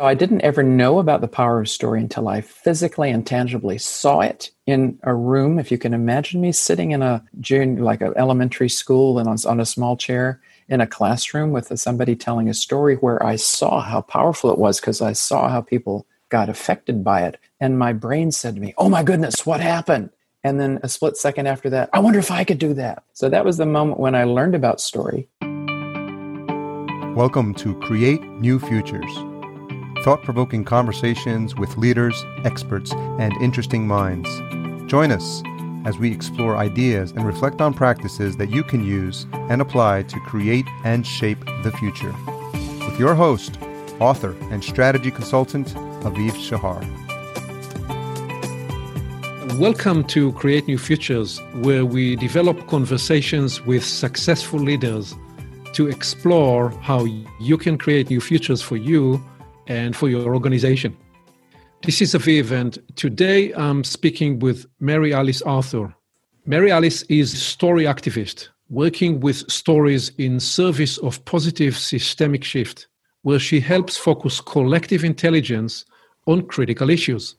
[0.00, 4.20] I didn't ever know about the power of story until I physically and tangibly saw
[4.20, 5.58] it in a room.
[5.58, 9.36] If you can imagine me sitting in a junior, like an elementary school and on,
[9.46, 10.40] on a small chair
[10.70, 14.80] in a classroom with somebody telling a story where I saw how powerful it was
[14.80, 17.38] because I saw how people got affected by it.
[17.60, 20.08] And my brain said to me, Oh my goodness, what happened?
[20.42, 23.04] And then a split second after that, I wonder if I could do that.
[23.12, 25.28] So that was the moment when I learned about story.
[27.14, 29.29] Welcome to Create New Futures
[30.02, 34.30] thought provoking conversations with leaders, experts, and interesting minds.
[34.90, 35.42] Join us
[35.84, 40.18] as we explore ideas and reflect on practices that you can use and apply to
[40.20, 42.14] create and shape the future.
[42.86, 43.58] With your host,
[43.98, 45.68] author, and strategy consultant,
[46.02, 46.80] Aviv Shahar.
[49.58, 55.14] Welcome to Create New Futures, where we develop conversations with successful leaders
[55.74, 57.04] to explore how
[57.38, 59.22] you can create new futures for you
[59.70, 60.96] and for your organization.
[61.84, 65.94] This is Aviv, and today I'm speaking with Mary Alice Arthur.
[66.44, 72.88] Mary Alice is a story activist working with stories in service of positive systemic shift,
[73.22, 75.84] where she helps focus collective intelligence
[76.26, 77.36] on critical issues.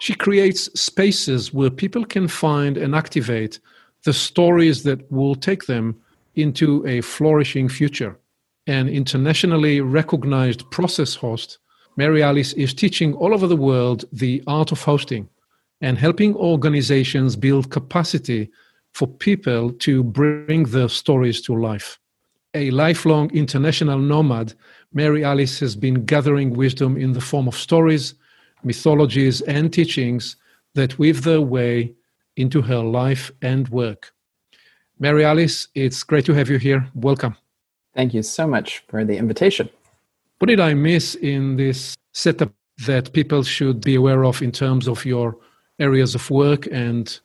[0.00, 3.60] She creates spaces where people can find and activate
[4.04, 5.96] the stories that will take them
[6.34, 8.18] into a flourishing future.
[8.66, 11.58] An internationally recognized process host,
[11.98, 15.28] Mary Alice is teaching all over the world the art of hosting
[15.80, 18.48] and helping organizations build capacity
[18.92, 21.98] for people to bring their stories to life.
[22.54, 24.54] A lifelong international nomad,
[24.92, 28.14] Mary Alice has been gathering wisdom in the form of stories,
[28.62, 30.36] mythologies, and teachings
[30.74, 31.92] that weave their way
[32.36, 34.12] into her life and work.
[35.00, 36.88] Mary Alice, it's great to have you here.
[36.94, 37.34] Welcome.
[37.92, 39.68] Thank you so much for the invitation.
[40.38, 42.52] What did I miss in this setup
[42.86, 45.36] that people should be aware of in terms of your
[45.80, 47.18] areas of work and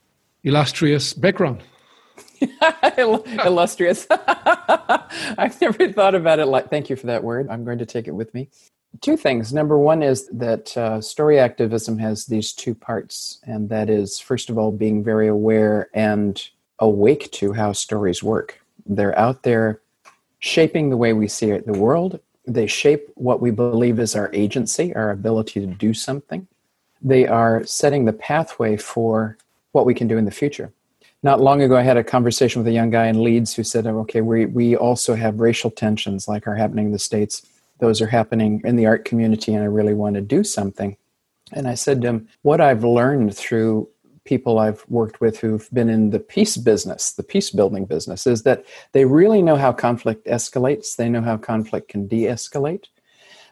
[0.44, 1.62] illustrious background?
[2.98, 4.08] illustrious.
[4.10, 7.50] I've never thought about it like, thank you for that word.
[7.52, 8.50] I'm going to take it with me.
[9.02, 9.54] Two things.
[9.54, 14.50] Number one is that uh, story activism has these two parts, and that is, first
[14.50, 18.60] of all, being very aware and awake to how stories work.
[18.88, 19.82] They're out there
[20.40, 24.30] shaping the way we see it, the world they shape what we believe is our
[24.34, 26.48] agency, our ability to do something.
[27.02, 29.38] They are setting the pathway for
[29.72, 30.72] what we can do in the future.
[31.22, 33.88] Not long ago, I had a conversation with a young guy in Leeds who said,
[33.88, 37.46] oh, okay, we, we also have racial tensions like are happening in the States.
[37.80, 40.98] Those are happening in the art community, and I really want to do something.
[41.54, 43.88] And I said to him, What I've learned through
[44.26, 48.44] people I've worked with who've been in the peace business, the peace building business, is
[48.44, 50.96] that they really know how conflict escalates.
[50.96, 52.86] They know how conflict can de escalate.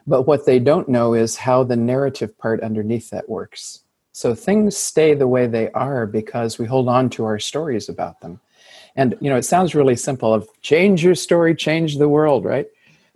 [0.06, 3.80] But what they don't know is how the narrative part underneath that works.
[4.12, 8.20] So things stay the way they are because we hold on to our stories about
[8.20, 8.40] them.
[8.96, 12.66] And, you know, it sounds really simple of change your story, change the world, right?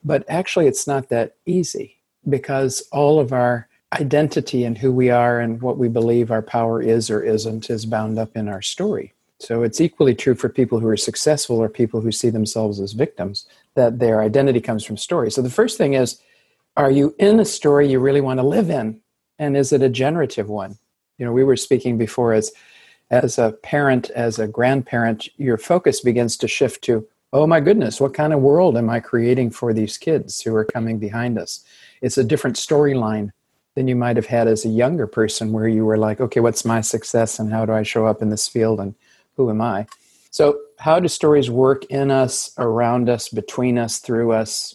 [0.05, 1.97] But actually, it's not that easy
[2.28, 6.83] because all of our identity and who we are and what we believe our power
[6.83, 9.13] is or isn't is bound up in our story.
[9.39, 12.93] So it's equally true for people who are successful or people who see themselves as
[12.93, 15.31] victims that their identity comes from story.
[15.31, 16.21] So the first thing is
[16.77, 19.01] are you in a story you really want to live in?
[19.39, 20.79] And is it a generative one?
[21.19, 22.53] You know, we were speaking before as
[23.11, 28.01] as a parent, as a grandparent, your focus begins to shift to, oh my goodness,
[28.01, 31.65] what kind of world am I creating for these kids who are coming behind us?
[32.03, 33.31] It's a different storyline
[33.76, 36.64] than you might have had as a younger person where you were like okay what's
[36.64, 38.94] my success and how do i show up in this field and
[39.37, 39.87] who am i?
[40.31, 44.75] So how do stories work in us around us between us through us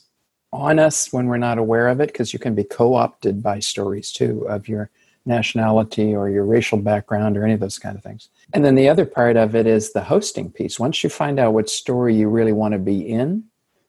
[0.54, 2.08] on us when we're not aware of it?
[2.08, 4.90] Because you can be co-opted by stories too of your
[5.26, 8.30] nationality or your racial background or any of those kind of things.
[8.54, 10.80] And then the other part of it is the hosting piece.
[10.80, 13.44] Once you find out what story you really want to be in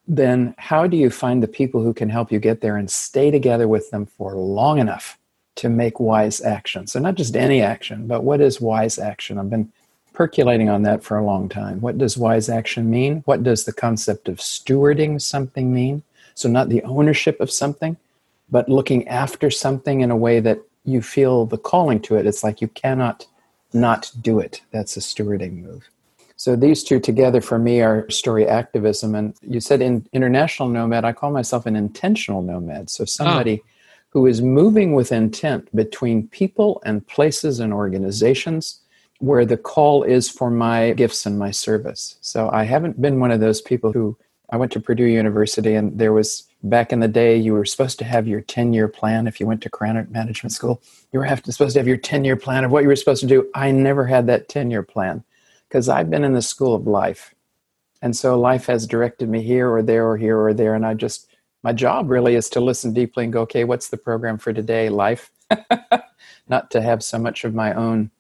[0.06, 3.30] then how do you find the people who can help you get there and stay
[3.30, 5.18] together with them for long enough
[5.56, 6.86] to make wise action?
[6.86, 9.38] So, not just any action, but what is wise action?
[9.38, 9.72] I've been
[10.12, 11.80] percolating on that for a long time.
[11.80, 13.22] What does wise action mean?
[13.24, 16.03] What does the concept of stewarding something mean?
[16.34, 17.97] So, not the ownership of something,
[18.50, 22.27] but looking after something in a way that you feel the calling to it.
[22.27, 23.27] It's like you cannot
[23.72, 24.62] not do it.
[24.71, 25.88] That's a stewarding move.
[26.42, 29.15] So these two together for me are story activism.
[29.15, 32.91] And you said in international nomad, I call myself an intentional nomad.
[32.91, 33.06] So ah.
[33.06, 33.68] somebody oh.
[34.09, 38.80] who is moving with intent between people and places and organizations
[39.21, 42.16] where the call is for my gifts and my service.
[42.22, 44.18] So I haven't been one of those people who
[44.50, 48.00] I went to Purdue University and there was back in the day, you were supposed
[48.00, 50.83] to have your 10 year plan if you went to Krannert Management School.
[51.12, 52.97] You were have to, supposed to have your 10 year plan of what you were
[52.97, 53.48] supposed to do.
[53.54, 55.22] I never had that 10 year plan
[55.72, 57.34] because I've been in the school of life.
[58.03, 60.74] And so life has directed me here or there or here or there.
[60.74, 61.28] And I just,
[61.63, 64.91] my job really is to listen deeply and go, okay, what's the program for today,
[64.91, 65.30] life?
[66.48, 68.10] Not to have so much of my own,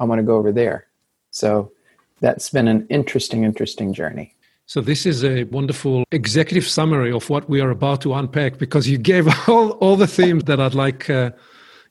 [0.00, 0.88] I want to go over there.
[1.30, 1.70] So
[2.18, 4.34] that's been an interesting, interesting journey.
[4.64, 8.88] So this is a wonderful executive summary of what we are about to unpack because
[8.88, 11.30] you gave all, all the themes that I'd like, uh,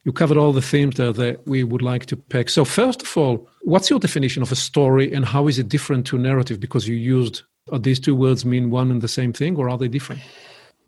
[0.06, 2.50] you covered all the themes there that we would like to pick.
[2.50, 6.06] So first of all, what's your definition of a story and how is it different
[6.08, 6.60] to narrative?
[6.60, 7.42] Because you used,
[7.72, 10.22] are these two words mean one and the same thing or are they different?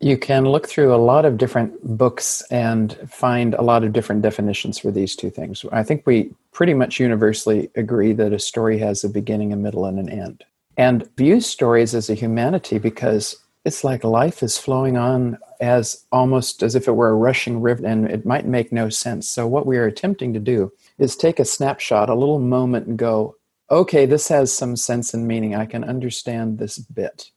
[0.00, 4.22] You can look through a lot of different books and find a lot of different
[4.22, 5.64] definitions for these two things.
[5.72, 9.84] I think we pretty much universally agree that a story has a beginning, a middle,
[9.84, 10.44] and an end.
[10.76, 16.62] And view stories as a humanity because it's like life is flowing on as almost
[16.62, 19.28] as if it were a rushing river and it might make no sense.
[19.28, 22.98] So, what we are attempting to do is take a snapshot, a little moment, and
[22.98, 23.36] go,
[23.70, 25.54] okay, this has some sense and meaning.
[25.54, 27.30] I can understand this bit.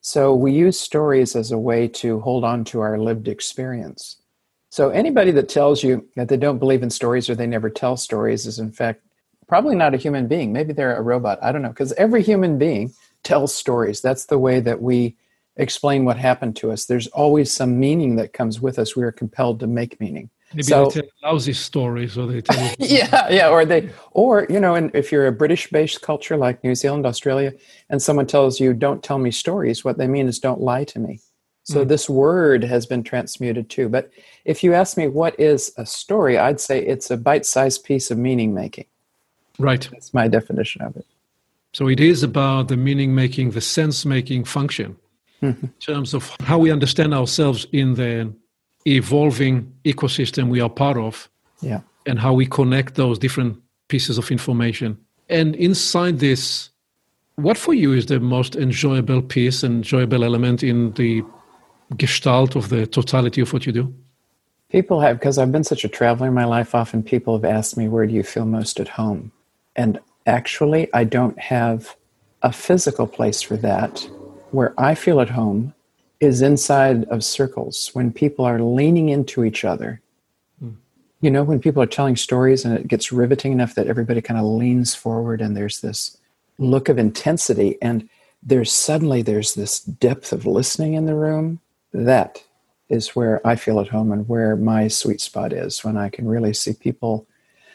[0.00, 4.18] So we use stories as a way to hold on to our lived experience.
[4.70, 7.96] So anybody that tells you that they don't believe in stories or they never tell
[7.96, 9.02] stories is in fact
[9.48, 10.52] probably not a human being.
[10.52, 11.38] Maybe they're a robot.
[11.42, 11.70] I don't know.
[11.70, 12.92] Because every human being
[13.22, 14.00] tells stories.
[14.00, 15.16] That's the way that we
[15.56, 16.84] explain what happened to us.
[16.84, 18.96] There's always some meaning that comes with us.
[18.96, 20.30] We are compelled to make meaning.
[20.52, 22.74] Maybe so, they tell lousy stories, or they tell.
[22.78, 26.74] yeah, yeah, or they, or you know, and if you're a British-based culture like New
[26.74, 27.52] Zealand, Australia,
[27.90, 31.00] and someone tells you, "Don't tell me stories," what they mean is, "Don't lie to
[31.00, 31.20] me."
[31.64, 31.88] So mm.
[31.88, 33.88] this word has been transmuted too.
[33.88, 34.12] But
[34.44, 38.18] if you ask me what is a story, I'd say it's a bite-sized piece of
[38.18, 38.84] meaning making.
[39.58, 39.88] Right.
[39.90, 41.06] That's my definition of it.
[41.72, 44.96] So it is about the meaning making, the sense making function
[45.42, 45.66] mm-hmm.
[45.66, 48.32] in terms of how we understand ourselves in the
[48.86, 51.28] evolving ecosystem we are part of
[51.60, 51.80] yeah.
[52.06, 54.98] and how we connect those different pieces of information.
[55.28, 56.70] And inside this,
[57.36, 61.22] what for you is the most enjoyable piece, enjoyable element in the
[61.96, 63.94] gestalt of the totality of what you do?
[64.70, 67.76] People have, because I've been such a traveler in my life, often people have asked
[67.76, 69.30] me, where do you feel most at home?
[69.76, 71.96] And actually, I don't have
[72.42, 74.08] a physical place for that.
[74.50, 75.74] Where I feel at home
[76.20, 80.00] is inside of circles when people are leaning into each other.
[80.62, 80.76] Mm.
[81.20, 84.40] You know, when people are telling stories and it gets riveting enough that everybody kind
[84.40, 86.16] of leans forward and there's this
[86.58, 88.08] look of intensity and
[88.42, 91.60] there's suddenly there's this depth of listening in the room
[91.92, 92.42] that
[92.88, 96.26] is where i feel at home and where my sweet spot is when i can
[96.26, 97.26] really see people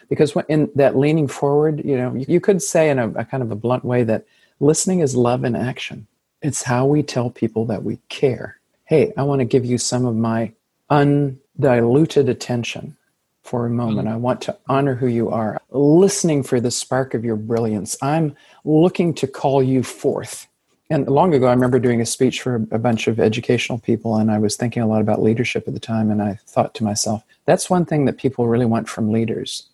[0.09, 3.51] because in that leaning forward you know you could say in a, a kind of
[3.51, 4.25] a blunt way that
[4.59, 6.07] listening is love in action
[6.41, 8.59] it's how we tell people that we care.
[8.85, 10.53] Hey, I want to give you some of my
[10.89, 12.97] undiluted attention
[13.43, 14.07] for a moment.
[14.07, 14.15] Mm-hmm.
[14.15, 17.97] I want to honor who you are, listening for the spark of your brilliance.
[18.01, 20.47] I'm looking to call you forth.
[20.89, 24.29] And long ago, I remember doing a speech for a bunch of educational people, and
[24.29, 26.11] I was thinking a lot about leadership at the time.
[26.11, 29.69] And I thought to myself, that's one thing that people really want from leaders.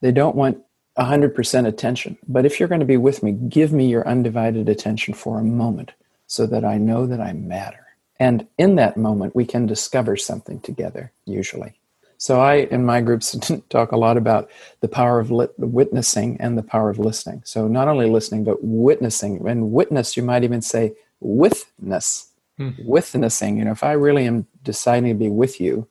[0.00, 0.62] They don't want
[0.98, 2.16] 100% attention.
[2.26, 5.44] But if you're going to be with me, give me your undivided attention for a
[5.44, 5.92] moment
[6.32, 7.86] so that I know that I matter.
[8.18, 11.74] And in that moment, we can discover something together, usually.
[12.16, 13.36] So, I, in my groups,
[13.68, 14.48] talk a lot about
[14.80, 17.42] the power of lit- witnessing and the power of listening.
[17.44, 19.46] So, not only listening, but witnessing.
[19.46, 22.28] And witness, you might even say withness.
[22.56, 22.70] Hmm.
[22.78, 23.58] Witnessing.
[23.58, 25.86] You know, if I really am deciding to be with you,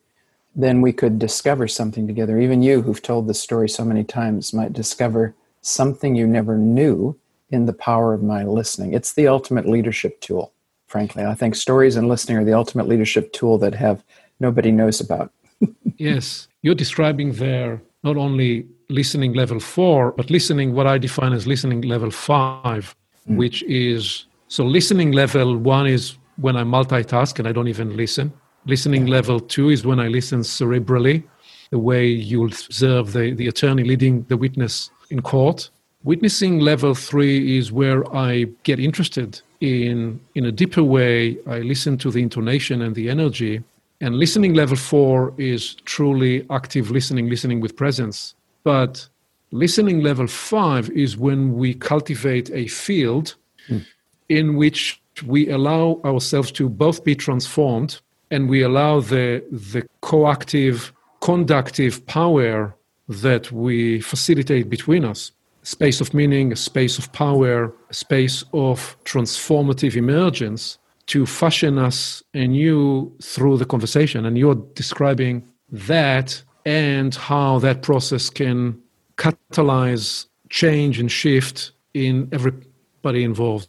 [0.56, 2.40] then we could discover something together.
[2.40, 7.16] Even you, who've told this story so many times, might discover something you never knew
[7.52, 8.94] in the power of my listening.
[8.94, 10.52] It's the ultimate leadership tool,
[10.88, 11.24] frankly.
[11.24, 14.02] I think stories and listening are the ultimate leadership tool that have
[14.40, 15.30] nobody knows about.
[15.98, 21.46] yes, you're describing there not only listening level four, but listening what I define as
[21.46, 22.96] listening level five,
[23.28, 23.36] mm.
[23.36, 28.32] which is so listening level one is when I multitask and I don't even listen.
[28.66, 29.14] Listening yeah.
[29.14, 31.22] level two is when I listen cerebrally,
[31.70, 35.70] the way you observe the, the attorney leading the witness in court.
[36.04, 41.38] Witnessing level three is where I get interested in in a deeper way.
[41.46, 43.62] I listen to the intonation and the energy.
[44.00, 48.34] And listening level four is truly active listening, listening with presence.
[48.64, 49.08] But
[49.52, 53.36] listening level five is when we cultivate a field
[53.68, 53.86] mm.
[54.28, 58.00] in which we allow ourselves to both be transformed
[58.32, 62.74] and we allow the the coactive, conductive power
[63.08, 65.30] that we facilitate between us
[65.62, 72.22] space of meaning, a space of power, a space of transformative emergence to fashion us
[72.34, 74.24] anew through the conversation.
[74.24, 78.80] And you're describing that and how that process can
[79.16, 83.68] catalyze change and shift in everybody involved.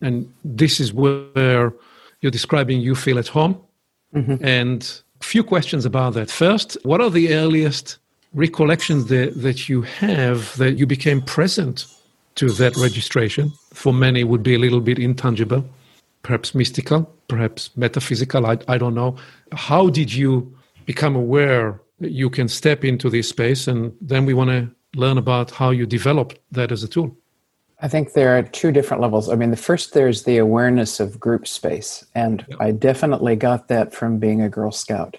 [0.00, 1.72] And this is where
[2.20, 3.58] you're describing you feel at home.
[4.14, 4.44] Mm-hmm.
[4.44, 6.30] And a few questions about that.
[6.30, 7.98] First, what are the earliest
[8.34, 11.86] recollections that, that you have that you became present
[12.36, 13.52] to that registration?
[13.72, 15.64] For many, would be a little bit intangible,
[16.22, 18.46] perhaps mystical, perhaps metaphysical.
[18.46, 19.16] I, I don't know.
[19.52, 20.54] How did you
[20.86, 23.68] become aware that you can step into this space?
[23.68, 27.16] And then we want to learn about how you develop that as a tool.
[27.80, 29.28] I think there are two different levels.
[29.28, 32.60] I mean, the first there's the awareness of group space, and yep.
[32.60, 35.16] I definitely got that from being a Girl Scout.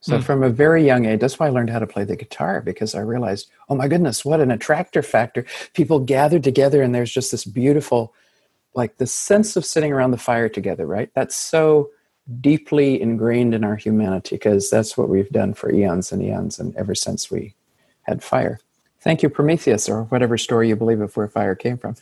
[0.00, 0.22] So mm.
[0.22, 2.94] from a very young age, that's why I learned how to play the guitar because
[2.94, 5.44] I realized, oh my goodness, what an attractor factor!
[5.74, 8.14] People gathered together, and there's just this beautiful,
[8.74, 10.86] like the sense of sitting around the fire together.
[10.86, 11.10] Right?
[11.14, 11.90] That's so
[12.40, 16.76] deeply ingrained in our humanity because that's what we've done for eons and eons, and
[16.76, 17.54] ever since we
[18.02, 18.60] had fire.
[19.00, 21.94] Thank you, Prometheus, or whatever story you believe of where fire came from.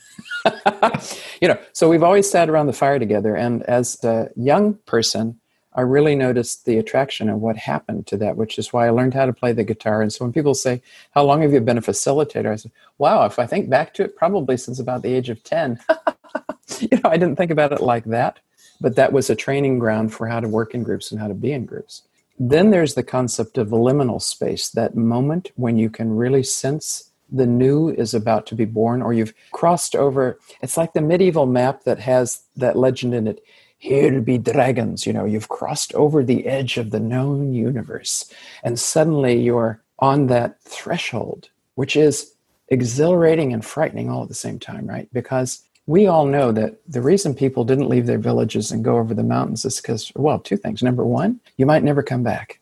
[1.41, 3.35] you know, so we've always sat around the fire together.
[3.35, 5.39] And as a young person,
[5.75, 9.13] I really noticed the attraction of what happened to that, which is why I learned
[9.13, 10.01] how to play the guitar.
[10.01, 12.51] And so when people say, How long have you been a facilitator?
[12.51, 15.43] I said, Wow, if I think back to it, probably since about the age of
[15.43, 15.79] 10.
[16.79, 18.39] you know, I didn't think about it like that,
[18.79, 21.33] but that was a training ground for how to work in groups and how to
[21.33, 22.03] be in groups.
[22.39, 27.45] Then there's the concept of liminal space, that moment when you can really sense the
[27.45, 30.39] new is about to be born, or you've crossed over.
[30.61, 33.43] It's like the medieval map that has that legend in it
[33.85, 35.05] here be dragons.
[35.05, 38.31] You know, you've crossed over the edge of the known universe,
[38.63, 42.33] and suddenly you're on that threshold, which is
[42.69, 45.07] exhilarating and frightening all at the same time, right?
[45.13, 49.13] Because we all know that the reason people didn't leave their villages and go over
[49.13, 50.81] the mountains is because, well, two things.
[50.81, 52.59] Number one, you might never come back.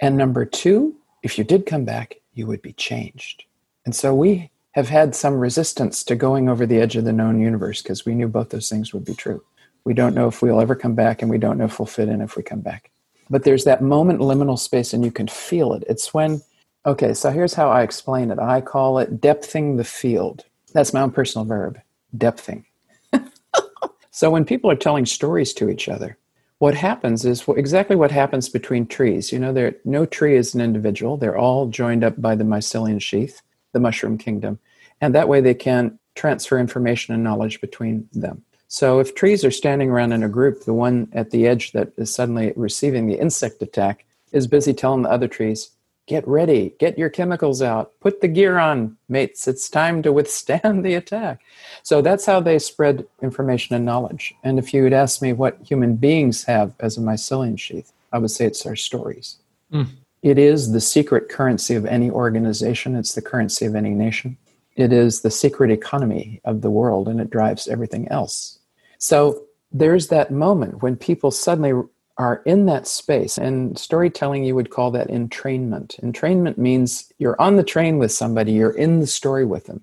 [0.00, 3.44] And number two, if you did come back, you would be changed.
[3.84, 7.40] And so we have had some resistance to going over the edge of the known
[7.40, 9.42] universe because we knew both those things would be true.
[9.86, 12.08] We don't know if we'll ever come back, and we don't know if we'll fit
[12.08, 12.90] in if we come back.
[13.30, 15.84] But there's that moment liminal space, and you can feel it.
[15.88, 16.42] It's when,
[16.84, 20.44] okay, so here's how I explain it I call it depthing the field.
[20.72, 21.80] That's my own personal verb
[22.16, 22.64] depthing.
[24.10, 26.18] so when people are telling stories to each other,
[26.58, 29.30] what happens is exactly what happens between trees.
[29.30, 31.16] You know, there no tree is an individual.
[31.16, 33.40] They're all joined up by the mycelium sheath,
[33.72, 34.58] the mushroom kingdom,
[35.00, 38.42] and that way they can transfer information and knowledge between them.
[38.68, 41.92] So if trees are standing around in a group, the one at the edge that
[41.96, 45.70] is suddenly receiving the insect attack is busy telling the other trees,
[46.06, 49.48] Get ready, get your chemicals out, put the gear on, mates.
[49.48, 51.40] It's time to withstand the attack.
[51.82, 54.32] So that's how they spread information and knowledge.
[54.44, 58.18] And if you would ask me what human beings have as a mycelium sheath, I
[58.18, 59.38] would say it's our stories.
[59.72, 59.88] Mm.
[60.22, 64.36] It is the secret currency of any organization, it's the currency of any nation.
[64.76, 68.55] It is the secret economy of the world, and it drives everything else.
[68.98, 71.72] So there's that moment when people suddenly
[72.18, 73.36] are in that space.
[73.36, 76.00] And storytelling, you would call that entrainment.
[76.00, 79.82] Entrainment means you're on the train with somebody, you're in the story with them.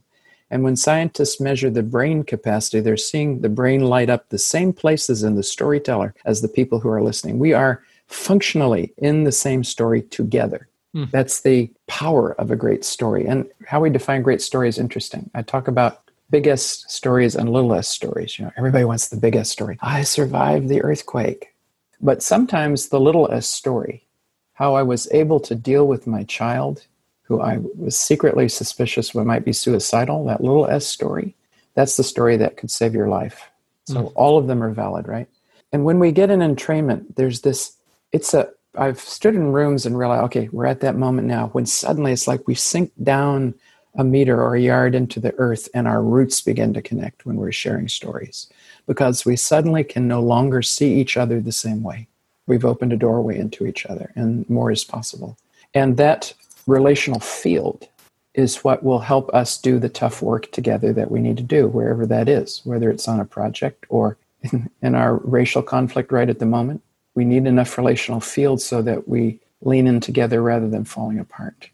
[0.50, 4.72] And when scientists measure the brain capacity, they're seeing the brain light up the same
[4.74, 7.40] places in the storyteller as the people who are listening.
[7.40, 10.68] We are functionally in the same story together.
[10.96, 11.10] Mm.
[11.10, 13.26] That's the power of a great story.
[13.26, 15.30] And how we define great story is interesting.
[15.34, 18.38] I talk about biggest stories and littlest stories.
[18.38, 19.78] You know, everybody wants the biggest story.
[19.82, 21.54] I survived the earthquake.
[22.02, 24.06] But sometimes the little s story,
[24.54, 26.86] how I was able to deal with my child
[27.24, 31.36] who I was secretly suspicious what might be suicidal, that little s story,
[31.74, 33.50] that's the story that could save your life.
[33.86, 34.12] So mm.
[34.16, 35.28] all of them are valid, right?
[35.72, 37.78] And when we get in entrainment, there's this,
[38.12, 41.66] it's a, I've stood in rooms and realized, okay, we're at that moment now when
[41.66, 43.56] suddenly it's like we sink down
[43.96, 47.36] a meter or a yard into the earth and our roots begin to connect when
[47.36, 48.50] we're sharing stories
[48.88, 52.08] because we suddenly can no longer see each other the same way.
[52.48, 55.38] We've opened a doorway into each other, and more is possible.
[55.74, 56.34] And that
[56.68, 57.88] relational field
[58.34, 61.68] is what will help us do the tough work together that we need to do,
[61.68, 66.30] wherever that is, whether it's on a project or in, in our racial conflict right
[66.30, 66.82] at the moment.
[67.16, 71.70] We need enough relational field so that we lean in together rather than falling apart.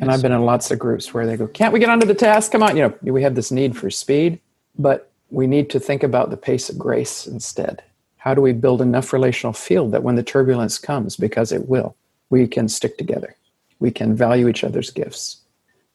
[0.00, 2.14] And I've been in lots of groups where they go, Can't we get onto the
[2.14, 2.52] task?
[2.52, 2.76] Come on.
[2.76, 4.40] You know, we have this need for speed,
[4.78, 7.82] but we need to think about the pace of grace instead.
[8.16, 11.94] How do we build enough relational field that when the turbulence comes, because it will,
[12.30, 13.36] we can stick together?
[13.80, 15.38] We can value each other's gifts.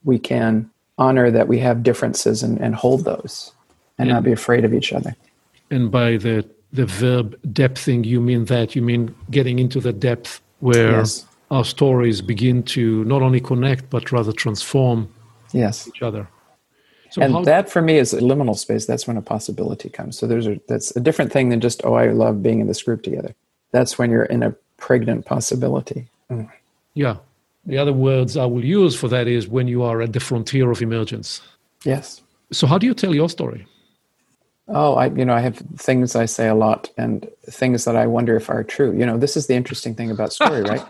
[0.03, 3.51] We can honor that we have differences and, and hold those
[3.97, 5.15] and, and not be afraid of each other.
[5.71, 8.75] And by the the verb depthing, you mean that?
[8.75, 11.25] You mean getting into the depth where yes.
[11.51, 15.09] Our stories begin to not only connect but rather transform
[15.51, 15.87] yes.
[15.87, 16.27] each other.
[17.11, 18.85] So and how, that for me is a liminal space.
[18.85, 20.17] That's when a possibility comes.
[20.17, 22.83] So there's a, that's a different thing than just oh I love being in this
[22.83, 23.33] group together.
[23.71, 26.07] That's when you're in a pregnant possibility.
[26.29, 26.49] Mm.
[26.93, 27.17] Yeah.
[27.65, 30.71] The other words I will use for that is when you are at the frontier
[30.71, 31.41] of emergence.
[31.83, 32.21] Yes.
[32.51, 33.65] So how do you tell your story?
[34.69, 38.07] Oh, I you know I have things I say a lot and things that I
[38.07, 38.91] wonder if are true.
[38.97, 40.85] You know, this is the interesting thing about story, right?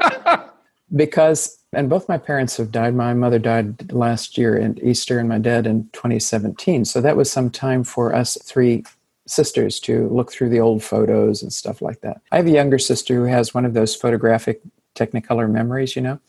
[0.95, 2.95] because and both my parents have died.
[2.95, 6.85] My mother died last year in Easter, and my dad in 2017.
[6.85, 8.83] So that was some time for us three
[9.27, 12.21] sisters to look through the old photos and stuff like that.
[12.31, 14.61] I have a younger sister who has one of those photographic
[14.95, 15.95] technicolor memories.
[15.95, 16.19] You know,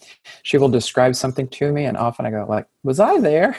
[0.43, 3.57] she will describe something to me, and often I go like, "Was I there?"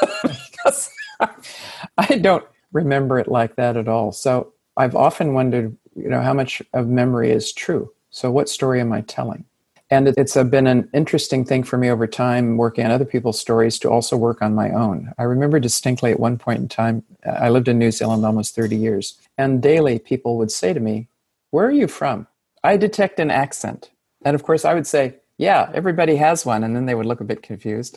[0.22, 0.90] because
[1.98, 4.12] I don't remember it like that at all.
[4.12, 7.92] So I've often wondered, you know, how much of memory is true.
[8.10, 9.44] So what story am I telling?
[9.88, 13.78] And it's been an interesting thing for me over time working on other people's stories
[13.80, 15.12] to also work on my own.
[15.16, 18.56] I remember distinctly at one point in time, uh, I lived in New Zealand almost
[18.56, 21.06] 30 years, and daily people would say to me,
[21.50, 22.26] Where are you from?
[22.64, 23.90] I detect an accent.
[24.24, 26.64] And of course, I would say, Yeah, everybody has one.
[26.64, 27.96] And then they would look a bit confused.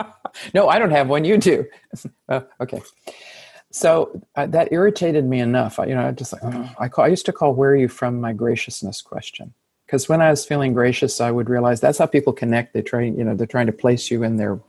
[0.54, 1.24] no, I don't have one.
[1.24, 1.66] You do.
[2.28, 2.82] oh, okay.
[3.70, 5.78] So uh, that irritated me enough.
[5.78, 7.76] I, you know, I just like, oh, I, call, I used to call "Where are
[7.76, 9.52] you from?" my graciousness question
[9.88, 12.74] because when I was feeling gracious, I would realize that's how people connect.
[12.74, 14.60] They try, you know, they're trying to place you in their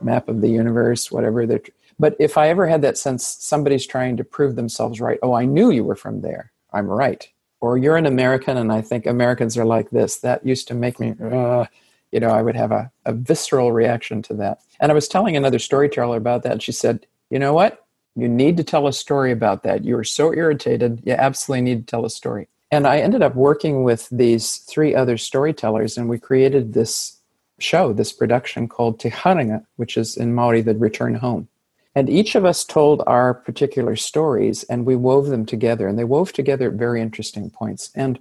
[0.00, 1.46] map of the universe, whatever.
[1.46, 1.62] They're,
[1.98, 5.18] but if I ever had that sense, somebody's trying to prove themselves right.
[5.20, 6.52] Oh, I knew you were from there.
[6.72, 7.26] I'm right.
[7.60, 10.18] Or you're an American, and I think Americans are like this.
[10.18, 11.64] That used to make me, uh,
[12.12, 14.60] you know, I would have a, a visceral reaction to that.
[14.80, 17.84] And I was telling another storyteller about that, and she said, "You know what?
[18.16, 19.84] You need to tell a story about that.
[19.84, 21.02] You are so irritated.
[21.04, 24.94] You absolutely need to tell a story." And I ended up working with these three
[24.94, 27.18] other storytellers, and we created this
[27.58, 31.48] show, this production called Te Haringa, which is in Maori, the return home.
[31.94, 36.04] And each of us told our particular stories, and we wove them together, and they
[36.04, 37.90] wove together at very interesting points.
[37.94, 38.20] And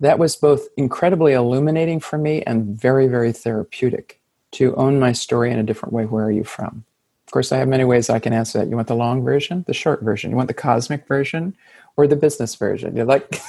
[0.00, 4.20] that was both incredibly illuminating for me and very, very therapeutic
[4.52, 6.04] to own my story in a different way.
[6.04, 6.84] Where are you from?
[7.26, 8.68] Of course, I have many ways I can answer that.
[8.68, 10.30] You want the long version, the short version?
[10.30, 11.54] You want the cosmic version,
[11.96, 12.96] or the business version?
[12.96, 13.42] You're like,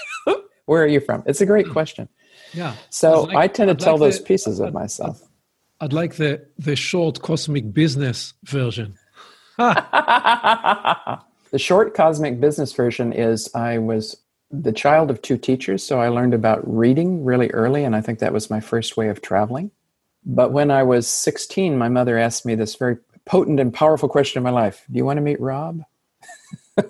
[0.66, 1.24] where are you from?
[1.26, 2.08] It's a great question.
[2.52, 2.74] Yeah.
[2.90, 5.20] So like, I tend to I'd tell like those the, pieces of myself.
[5.80, 8.94] I'd, I'd like the the short cosmic business version.
[9.58, 11.18] the
[11.56, 14.16] short cosmic business version is I was
[14.50, 18.18] the child of two teachers, so I learned about reading really early, and I think
[18.20, 19.70] that was my first way of traveling.
[20.24, 24.38] But when I was 16, my mother asked me this very potent and powerful question
[24.38, 25.82] in my life Do you want to meet Rob?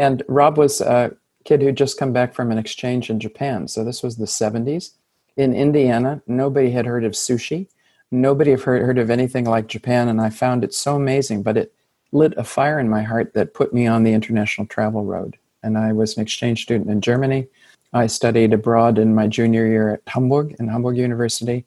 [0.00, 3.68] And Rob was a kid who'd just come back from an exchange in Japan.
[3.68, 4.92] So this was the 70s.
[5.36, 7.68] In Indiana, nobody had heard of sushi.
[8.10, 10.08] Nobody had heard, heard of anything like Japan.
[10.08, 11.74] And I found it so amazing, but it
[12.12, 15.36] lit a fire in my heart that put me on the international travel road.
[15.62, 17.46] And I was an exchange student in Germany.
[17.92, 21.64] I studied abroad in my junior year at Hamburg, in Hamburg University.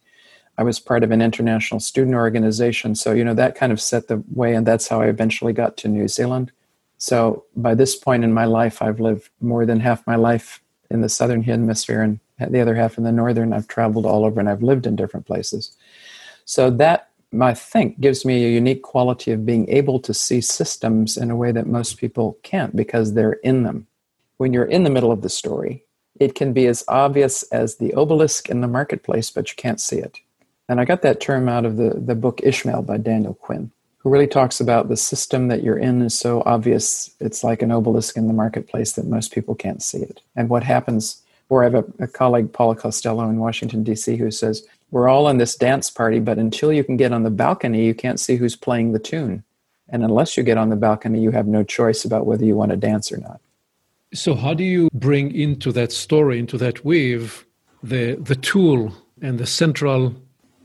[0.58, 2.96] I was part of an international student organization.
[2.96, 5.78] So, you know, that kind of set the way, and that's how I eventually got
[5.78, 6.52] to New Zealand.
[6.98, 11.02] So by this point in my life, I've lived more than half my life in
[11.02, 13.52] the southern hemisphere and the other half in the northern.
[13.52, 15.76] I've traveled all over and I've lived in different places.
[16.46, 17.10] So that
[17.42, 21.36] I think gives me a unique quality of being able to see systems in a
[21.36, 23.88] way that most people can't because they're in them.
[24.38, 25.84] When you're in the middle of the story,
[26.20, 29.98] it can be as obvious as the obelisk in the marketplace, but you can't see
[29.98, 30.20] it.
[30.70, 33.72] And I got that term out of the, the book Ishmael by Daniel Quinn
[34.04, 37.10] who really talks about the system that you're in is so obvious.
[37.22, 40.22] It's like an obelisk in the marketplace that most people can't see it.
[40.36, 44.30] And what happens, or I have a, a colleague, Paula Costello in Washington, D.C., who
[44.30, 47.84] says, We're all in this dance party, but until you can get on the balcony,
[47.84, 49.44] you can't see who's playing the tune.
[49.90, 52.70] And unless you get on the balcony, you have no choice about whether you want
[52.70, 53.42] to dance or not.
[54.14, 57.44] So, how do you bring into that story, into that weave,
[57.82, 60.16] the, the tool and the central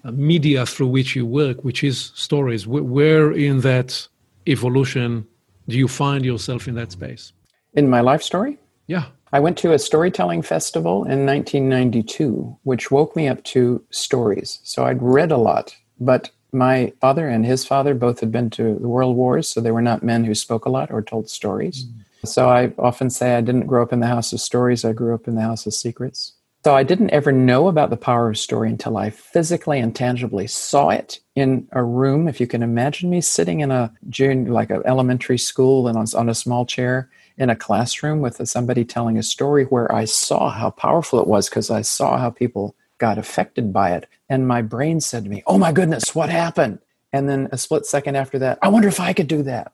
[0.04, 2.66] uh, media through which you work, which is stories.
[2.66, 4.06] Where in that
[4.46, 5.26] evolution
[5.68, 7.32] do you find yourself in that space?
[7.72, 8.58] In my life story?
[8.88, 9.06] Yeah.
[9.32, 14.60] I went to a storytelling festival in 1992, which woke me up to stories.
[14.62, 18.78] So I'd read a lot, but my father and his father both had been to
[18.78, 21.84] the world wars, so they were not men who spoke a lot or told stories.
[21.84, 22.04] Mm.
[22.24, 25.14] So I often say I didn't grow up in the house of stories, I grew
[25.14, 26.32] up in the house of secrets.
[26.64, 30.48] So I didn't ever know about the power of story until I physically and tangibly
[30.48, 32.26] saw it in a room.
[32.26, 36.06] If you can imagine me sitting in a June, like an elementary school and on,
[36.16, 40.51] on a small chair in a classroom with somebody telling a story where I saw
[40.51, 44.09] how powerful it was because I saw how people got affected by it.
[44.29, 46.81] And my brain said to me, Oh my goodness, what happened?
[47.12, 49.72] And then a split second after that, I wonder if I could do that.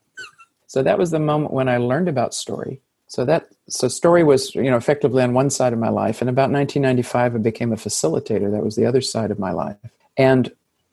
[0.67, 2.81] So that was the moment when I learned about story.
[3.07, 6.21] So that so story was you know effectively on one side of my life.
[6.21, 8.51] And about 1995, I became a facilitator.
[8.51, 9.77] That was the other side of my life.
[10.17, 10.51] And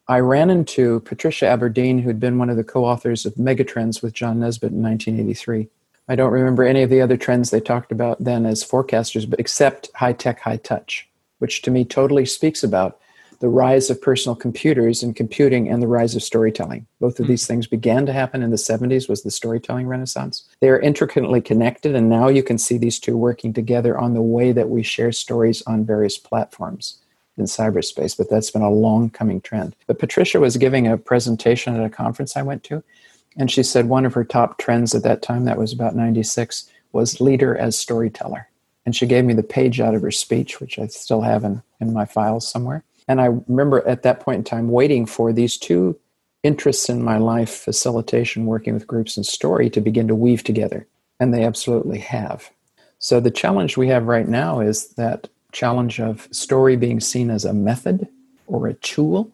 [0.09, 4.41] I ran into Patricia Aburdene, who'd been one of the co-authors of Megatrends with John
[4.41, 5.69] Naisbitt in 1983.
[6.09, 9.41] I don't remember any of the other trends they talked about then as forecasters, but
[9.41, 12.99] except high tech, high touch, which to me totally speaks about
[13.43, 16.87] the rise of personal computers and computing and the rise of storytelling.
[17.01, 17.31] Both of mm.
[17.31, 20.49] these things began to happen in the 70s was the storytelling renaissance.
[20.61, 24.23] They are intricately connected and now you can see these two working together on the
[24.23, 26.99] way that we share stories on various platforms
[27.37, 29.75] in cyberspace, but that's been a long coming trend.
[29.88, 32.85] But Patricia was giving a presentation at a conference I went to
[33.37, 36.68] and she said one of her top trends at that time that was about 96
[36.92, 38.49] was leader as storyteller.
[38.85, 41.62] And she gave me the page out of her speech, which I still have in,
[41.81, 42.85] in my files somewhere.
[43.09, 45.99] And I remember at that point in time waiting for these two
[46.42, 50.87] interests in my life facilitation, working with groups, and story to begin to weave together.
[51.21, 52.51] And they absolutely have.
[52.99, 57.45] So the challenge we have right now is that challenge of story being seen as
[57.45, 58.09] a method
[58.47, 59.31] or a tool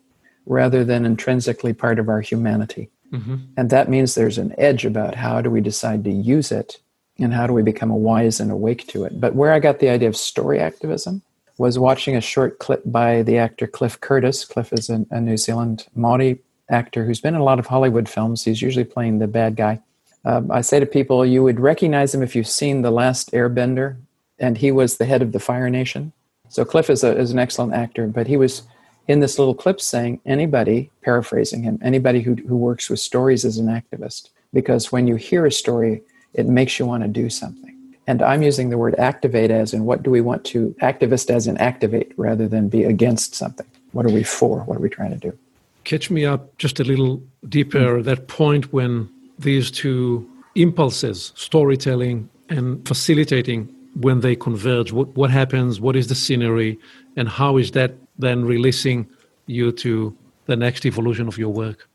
[0.47, 2.91] rather than intrinsically part of our humanity.
[3.13, 3.37] Mm-hmm.
[3.57, 6.79] And that means there's an edge about how do we decide to use it
[7.19, 9.21] and how do we become wise and awake to it.
[9.21, 11.23] But where I got the idea of story activism
[11.57, 14.45] was watching a short clip by the actor Cliff Curtis.
[14.45, 16.39] Cliff is a, a New Zealand Maori
[16.71, 18.45] actor who's been in a lot of Hollywood films.
[18.45, 19.81] He's usually playing the bad guy.
[20.25, 23.97] Um, I say to people, you would recognize him if you've seen The Last Airbender,
[24.39, 26.13] and he was the head of the Fire Nation.
[26.49, 28.63] So Cliff is, a, is an excellent actor, but he was
[29.09, 33.59] in this little clip saying, anybody, paraphrasing him, anybody who, who works with stories is
[33.59, 34.29] an activist.
[34.53, 36.03] Because when you hear a story,
[36.35, 37.75] it makes you want to do something.
[38.07, 41.47] And I'm using the word activate as in what do we want to activist as
[41.47, 43.67] in activate rather than be against something.
[43.93, 44.61] What are we for?
[44.61, 45.37] What are we trying to do?
[45.85, 48.03] Catch me up just a little deeper mm-hmm.
[48.03, 55.81] that point when these two impulses, storytelling and facilitating, when they converge, what, what happens?
[55.81, 56.79] What is the scenery?
[57.17, 59.09] And how is that then releasing
[59.47, 61.89] you to the next evolution of your work?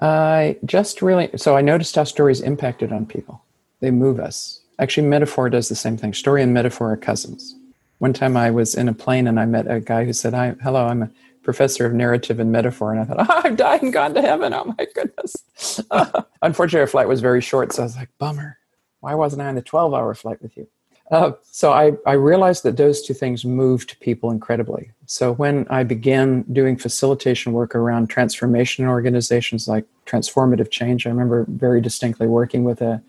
[0.00, 3.42] I just really, so I noticed how stories impacted on people.
[3.80, 6.12] They move us Actually, metaphor does the same thing.
[6.12, 7.54] Story and metaphor are cousins.
[7.98, 10.54] One time I was in a plane and I met a guy who said, Hi,
[10.62, 11.10] Hello, I'm a
[11.42, 12.92] professor of narrative and metaphor.
[12.92, 14.52] And I thought, oh, I've died and gone to heaven.
[14.52, 15.80] Oh my goodness.
[16.42, 17.72] Unfortunately, our flight was very short.
[17.72, 18.58] So I was like, Bummer.
[19.00, 20.66] Why wasn't I on the 12 hour flight with you?
[21.10, 24.90] Uh, so I, I realized that those two things moved people incredibly.
[25.06, 31.10] So when I began doing facilitation work around transformation in organizations like transformative change, I
[31.10, 33.02] remember very distinctly working with a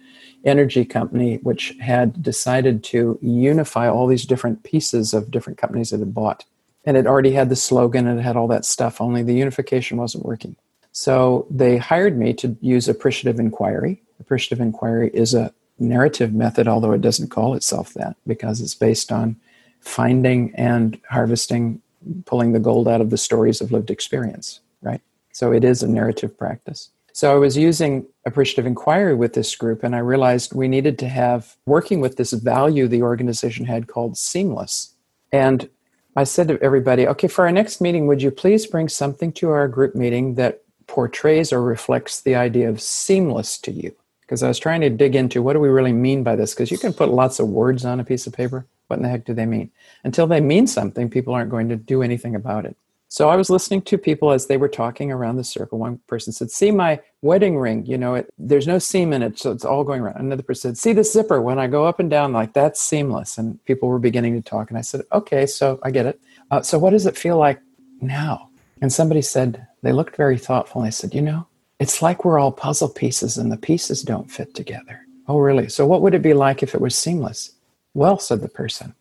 [0.45, 5.99] energy company which had decided to unify all these different pieces of different companies that
[5.99, 6.45] had bought.
[6.85, 9.97] And it already had the slogan and it had all that stuff, only the unification
[9.97, 10.55] wasn't working.
[10.91, 14.01] So they hired me to use appreciative inquiry.
[14.19, 19.11] Appreciative inquiry is a narrative method, although it doesn't call itself that because it's based
[19.11, 19.35] on
[19.79, 21.81] finding and harvesting,
[22.25, 25.01] pulling the gold out of the stories of lived experience, right?
[25.31, 26.89] So it is a narrative practice.
[27.13, 31.07] So I was using appreciative inquiry with this group, and I realized we needed to
[31.07, 34.93] have working with this value the organization had called seamless.
[35.31, 35.67] And
[36.15, 39.49] I said to everybody, okay, for our next meeting, would you please bring something to
[39.49, 43.95] our group meeting that portrays or reflects the idea of seamless to you?
[44.27, 46.53] Because I was trying to dig into what do we really mean by this?
[46.53, 48.67] Because you can put lots of words on a piece of paper.
[48.87, 49.71] What in the heck do they mean?
[50.03, 52.75] Until they mean something, people aren't going to do anything about it.
[53.09, 55.79] So I was listening to people as they were talking around the circle.
[55.79, 57.85] One person said, "See my wedding ring?
[57.85, 60.75] You know, it, there's no seam in it, so it's all going around." Another person
[60.75, 61.41] said, "See the zipper?
[61.41, 64.69] When I go up and down, like that's seamless." And people were beginning to talk,
[64.69, 66.19] and I said, "Okay, so I get it.
[66.51, 67.61] Uh, so what does it feel like
[68.01, 68.49] now?"
[68.81, 70.81] And somebody said they looked very thoughtful.
[70.81, 71.46] And I said, "You know,
[71.79, 75.67] it's like we're all puzzle pieces, and the pieces don't fit together." Oh, really?
[75.69, 77.51] So what would it be like if it was seamless?
[77.93, 78.95] Well, said the person,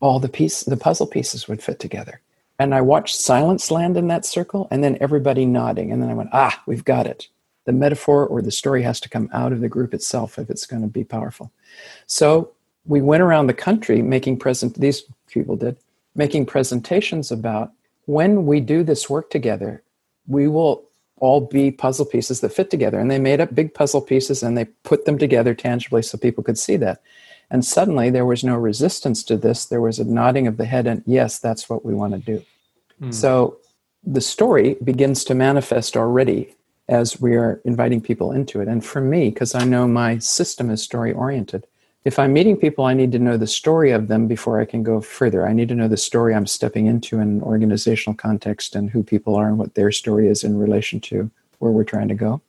[0.00, 2.20] all the piece, the puzzle pieces would fit together.
[2.58, 5.90] And I watched silence land in that circle and then everybody nodding.
[5.90, 7.28] And then I went, ah, we've got it.
[7.64, 10.66] The metaphor or the story has to come out of the group itself if it's
[10.66, 11.50] going to be powerful.
[12.06, 12.52] So
[12.84, 15.76] we went around the country making present, these people did,
[16.14, 17.72] making presentations about
[18.06, 19.82] when we do this work together,
[20.26, 20.84] we will
[21.22, 22.98] all be puzzle pieces that fit together.
[22.98, 26.42] And they made up big puzzle pieces and they put them together tangibly so people
[26.42, 27.00] could see that.
[27.48, 29.66] And suddenly there was no resistance to this.
[29.66, 32.44] There was a nodding of the head, and yes, that's what we want to do.
[33.00, 33.14] Mm.
[33.14, 33.58] So
[34.02, 36.56] the story begins to manifest already
[36.88, 38.66] as we are inviting people into it.
[38.66, 41.68] And for me, because I know my system is story oriented,
[42.04, 44.82] If I'm meeting people, I need to know the story of them before I can
[44.82, 45.46] go further.
[45.46, 49.04] I need to know the story I'm stepping into in an organizational context and who
[49.04, 52.40] people are and what their story is in relation to where we're trying to go.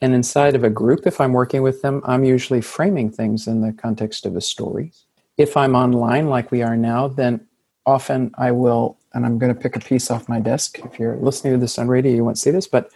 [0.00, 3.60] And inside of a group, if I'm working with them, I'm usually framing things in
[3.60, 4.92] the context of a story.
[5.36, 7.44] If I'm online like we are now, then
[7.86, 10.78] often I will, and I'm going to pick a piece off my desk.
[10.78, 12.92] If you're listening to this on radio, you won't see this, but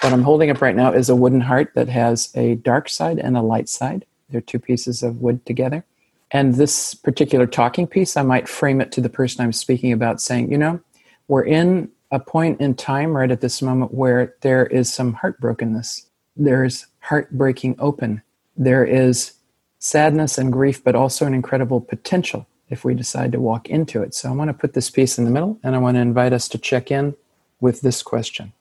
[0.00, 3.18] what I'm holding up right now is a wooden heart that has a dark side
[3.18, 4.06] and a light side.
[4.30, 5.84] They're two pieces of wood together.
[6.30, 10.20] And this particular talking piece, I might frame it to the person I'm speaking about,
[10.20, 10.80] saying, you know,
[11.28, 16.06] we're in a point in time right at this moment where there is some heartbrokenness.
[16.36, 18.22] There's heartbreaking open.
[18.56, 19.32] There is
[19.78, 24.14] sadness and grief, but also an incredible potential if we decide to walk into it.
[24.14, 26.32] So I want to put this piece in the middle and I want to invite
[26.32, 27.14] us to check in
[27.60, 28.52] with this question.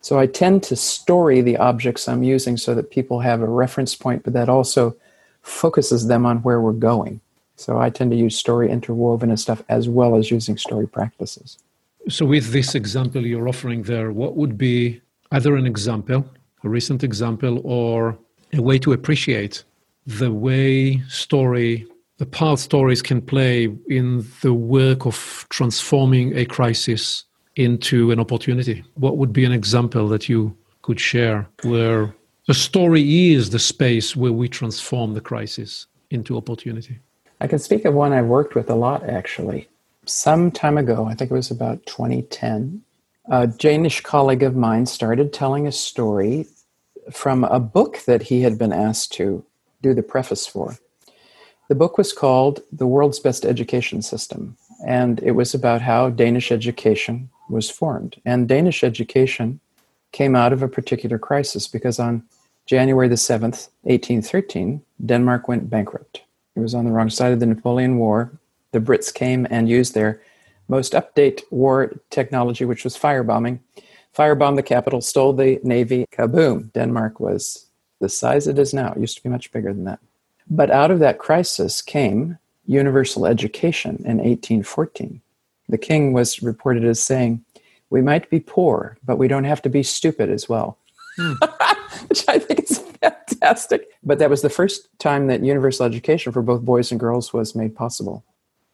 [0.00, 3.94] So I tend to story the objects I'm using so that people have a reference
[3.94, 4.96] point, but that also
[5.44, 7.20] focuses them on where we're going.
[7.56, 11.58] So I tend to use story interwoven and stuff as well as using story practices.
[12.08, 15.00] So, with this example you're offering there, what would be
[15.32, 16.28] either an example,
[16.62, 18.18] a recent example, or
[18.52, 19.64] a way to appreciate
[20.06, 21.86] the way story,
[22.18, 27.24] the part stories can play in the work of transforming a crisis
[27.56, 28.84] into an opportunity?
[28.94, 32.14] What would be an example that you could share where
[32.46, 36.98] the story is the space where we transform the crisis into opportunity?
[37.40, 39.68] I can speak of one I've worked with a lot actually.
[40.06, 42.82] Some time ago, I think it was about 2010,
[43.30, 46.46] a Danish colleague of mine started telling a story
[47.10, 49.44] from a book that he had been asked to
[49.82, 50.76] do the preface for.
[51.68, 56.52] The book was called The World's Best Education System, and it was about how Danish
[56.52, 58.20] education was formed.
[58.26, 59.60] And Danish education
[60.14, 62.22] came out of a particular crisis because on
[62.66, 66.22] January the 7th, 1813, Denmark went bankrupt.
[66.54, 68.30] It was on the wrong side of the Napoleon War.
[68.70, 70.22] The Brits came and used their
[70.68, 73.58] most update war technology, which was firebombing,
[74.16, 76.72] firebombed the capital, stole the navy, kaboom.
[76.72, 77.66] Denmark was
[78.00, 78.92] the size it is now.
[78.92, 79.98] It used to be much bigger than that.
[80.48, 85.20] But out of that crisis came universal education in 1814.
[85.68, 87.44] The king was reported as saying,
[87.94, 90.78] We might be poor, but we don't have to be stupid as well.
[91.16, 91.34] Hmm.
[92.08, 93.86] Which I think is fantastic.
[94.02, 97.54] But that was the first time that universal education for both boys and girls was
[97.54, 98.24] made possible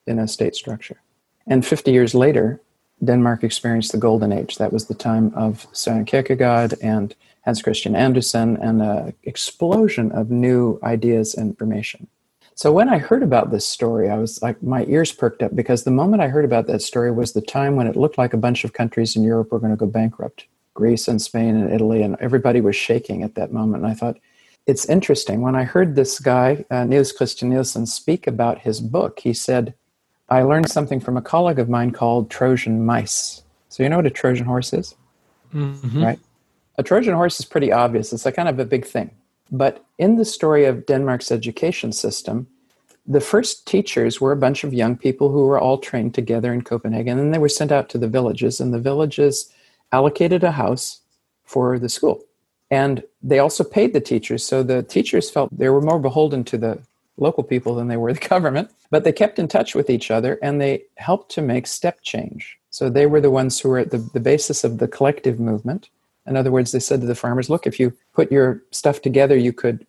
[0.07, 1.03] in a state structure.
[1.47, 2.63] And 50 years later,
[3.05, 4.57] Denmark experienced the golden age.
[4.57, 10.31] That was the time of Søren Kierkegaard and Hans Christian Andersen and an explosion of
[10.31, 12.07] new ideas and information.
[12.61, 15.85] So when I heard about this story, I was like, my ears perked up because
[15.85, 18.37] the moment I heard about that story was the time when it looked like a
[18.37, 20.45] bunch of countries in Europe were going to go bankrupt
[20.75, 23.83] Greece and Spain and Italy, and everybody was shaking at that moment.
[23.83, 24.19] And I thought,
[24.67, 25.41] it's interesting.
[25.41, 29.73] When I heard this guy, uh, Niels Christian Nielsen, speak about his book, he said,
[30.29, 33.43] I learned something from a colleague of mine called Trojan mice.
[33.71, 34.95] So you know what a Trojan horse is?
[35.55, 36.05] Mm-hmm.
[36.05, 36.19] Right?
[36.77, 38.13] A Trojan horse is pretty obvious.
[38.13, 39.13] It's a kind of a big thing.
[39.51, 42.47] But in the story of Denmark's education system,
[43.07, 46.63] the first teachers were a bunch of young people who were all trained together in
[46.63, 49.53] Copenhagen, and they were sent out to the villages, and the villages
[49.93, 51.01] allocated a house
[51.45, 52.23] for the school.
[52.71, 56.59] And they also paid the teachers, so the teachers felt they were more beholden to
[56.59, 56.79] the
[57.17, 60.39] local people than they were the government, but they kept in touch with each other
[60.43, 62.59] and they helped to make step change.
[62.71, 65.91] So they were the ones who were at the, the basis of the collective movement.
[66.31, 69.37] In other words, they said to the farmers, look, if you put your stuff together,
[69.37, 69.85] you could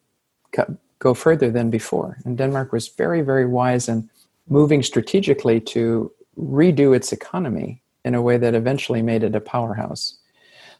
[0.99, 2.17] go further than before.
[2.25, 4.09] And Denmark was very, very wise in
[4.49, 10.17] moving strategically to redo its economy in a way that eventually made it a powerhouse.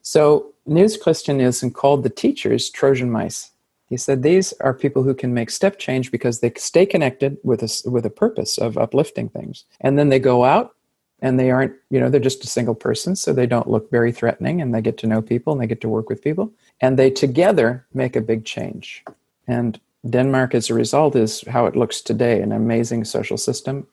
[0.02, 3.52] So Niels Christian Nielsen called the teachers Trojan mice.
[3.88, 7.62] He said these are people who can make step change because they stay connected with
[7.62, 9.66] a, with a purpose of uplifting things.
[9.80, 10.76] And then they go out
[11.22, 14.12] and they aren't, you know, they're just a single person, so they don't look very
[14.12, 16.52] threatening and they get to know people and they get to work with people.
[16.80, 19.04] And they together make a big change.
[19.48, 19.80] And
[20.10, 23.88] Denmark, as a result, is how it looks today an amazing social system.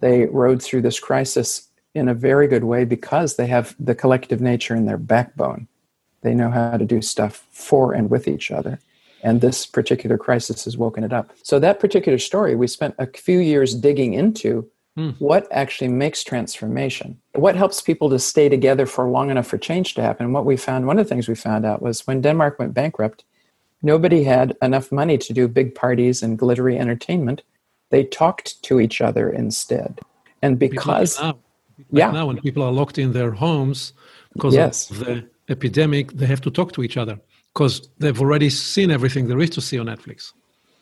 [0.00, 4.40] They rode through this crisis in a very good way because they have the collective
[4.40, 5.66] nature in their backbone.
[6.22, 8.78] They know how to do stuff for and with each other.
[9.24, 11.32] And this particular crisis has woken it up.
[11.42, 15.10] So, that particular story, we spent a few years digging into Hmm.
[15.20, 17.20] What actually makes transformation?
[17.34, 20.24] What helps people to stay together for long enough for change to happen?
[20.24, 22.74] And what we found, one of the things we found out was when Denmark went
[22.74, 23.24] bankrupt,
[23.80, 27.42] nobody had enough money to do big parties and glittery entertainment.
[27.90, 30.00] They talked to each other instead.
[30.42, 31.16] And because.
[31.20, 31.38] Like now,
[31.92, 32.10] yeah.
[32.10, 33.92] now when people are locked in their homes
[34.32, 34.90] because yes.
[34.90, 37.20] of the epidemic, they have to talk to each other
[37.54, 40.32] because they've already seen everything there is to see on Netflix.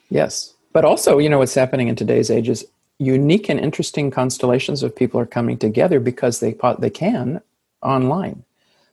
[0.08, 2.62] Yes But also, you know, what's happening in today's age is
[2.98, 7.40] unique and interesting constellations of people are coming together because they they can
[7.82, 8.44] online.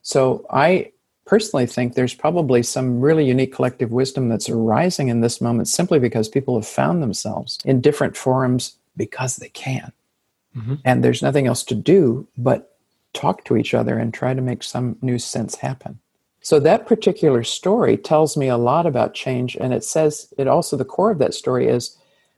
[0.02, 0.92] So I
[1.24, 5.98] personally think there's probably some really unique collective wisdom that's arising in this moment simply
[5.98, 9.92] because people have found themselves in different forums because they can.
[10.56, 10.74] Mm-hmm.
[10.84, 12.76] And there's nothing else to do but
[13.14, 15.98] talk to each other and try to make some new sense happen.
[16.42, 19.56] So that particular story tells me a lot about change.
[19.56, 21.96] And it says, it also, the core of that story is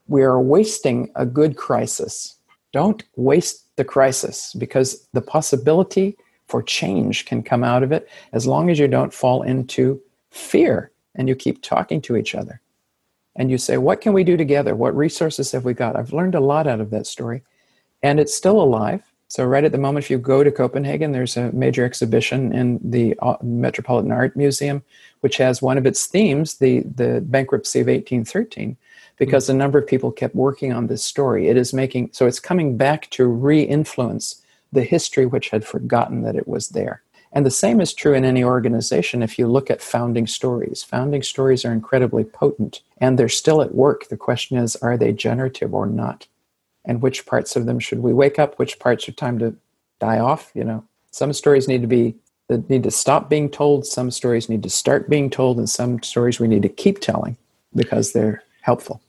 [0.09, 2.37] we are wasting a good crisis.
[2.73, 6.17] Don't waste the crisis because the possibility
[6.49, 10.91] for change can come out of it as long as you don't fall into fear
[11.15, 12.61] and you keep talking to each other.
[13.35, 14.75] And you say, What can we do together?
[14.75, 15.97] What resources have we got?
[15.97, 17.43] I've learned a lot out of that story.
[18.03, 19.03] And it's still alive.
[19.29, 22.79] So, right at the moment, if you go to Copenhagen, there's a major exhibition in
[22.83, 24.85] the uh, Metropolitan Art Museum,
[25.21, 28.77] which has one of its themes, the, the bankruptcy of 1813
[29.19, 29.57] because mm-hmm.
[29.57, 31.49] a number of people kept working on this story.
[31.49, 36.37] It is making so it's coming back to re-influence the history which had forgotten that
[36.37, 37.03] it was there.
[37.33, 40.83] And the same is true in any organization if you look at founding stories.
[40.85, 44.09] Founding stories are incredibly potent and they're still at work.
[44.09, 46.27] The question is, are they generative or not?
[46.85, 48.59] And which parts of them should we wake up?
[48.59, 49.57] Which parts are time to
[49.99, 50.51] die off?
[50.55, 52.15] You know, some stories need to be
[52.49, 56.03] that need to stop being told, some stories need to start being told, and some
[56.03, 57.37] stories we need to keep telling
[57.75, 59.01] because they're helpful.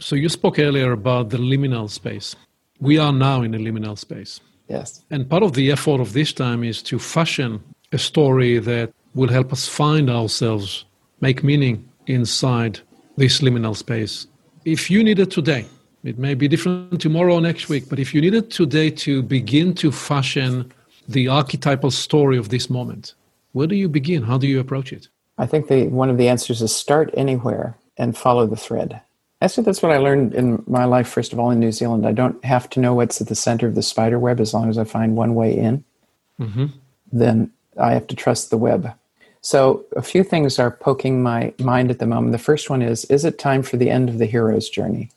[0.00, 2.36] So you spoke earlier about the liminal space.
[2.80, 4.40] We are now in a liminal space.
[4.68, 5.04] Yes.
[5.10, 9.28] And part of the effort of this time is to fashion a story that will
[9.28, 10.84] help us find ourselves,
[11.20, 12.78] make meaning inside
[13.16, 14.28] this liminal space.
[14.64, 15.66] If you need it today,
[16.04, 19.22] it may be different tomorrow or next week, but if you need it today to
[19.22, 20.70] begin to fashion
[21.08, 23.14] the archetypal story of this moment,
[23.52, 24.22] where do you begin?
[24.22, 25.08] How do you approach it?
[25.38, 29.00] I think the, one of the answers is start anywhere and follow the thread.
[29.40, 32.06] Actually, that's what I learned in my life, first of all, in New Zealand.
[32.06, 34.68] I don't have to know what's at the center of the spider web as long
[34.68, 35.84] as I find one way in.
[36.40, 36.66] Mm-hmm.
[37.12, 38.92] Then I have to trust the web.
[39.40, 42.32] So, a few things are poking my mind at the moment.
[42.32, 45.10] The first one is Is it time for the end of the hero's journey?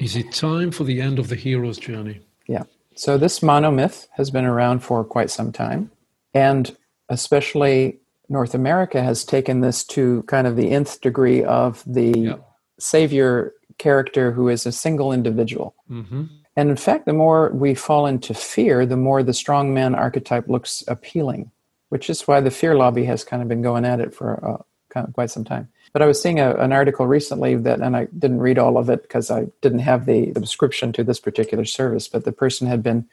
[0.00, 2.20] Is it time for the end of the hero's journey?
[2.46, 2.64] Yeah.
[2.96, 5.92] So, this monomyth has been around for quite some time.
[6.34, 6.76] And
[7.08, 12.36] especially North America has taken this to kind of the nth degree of the yeah.
[12.78, 15.74] savior character who is a single individual.
[15.90, 16.24] Mm-hmm.
[16.56, 20.48] And in fact, the more we fall into fear, the more the strong man archetype
[20.48, 21.50] looks appealing,
[21.88, 24.62] which is why the fear lobby has kind of been going at it for uh,
[24.88, 25.68] kind of quite some time.
[25.92, 28.90] But I was seeing a, an article recently that, and I didn't read all of
[28.90, 32.82] it because I didn't have the subscription to this particular service, but the person had
[32.82, 33.08] been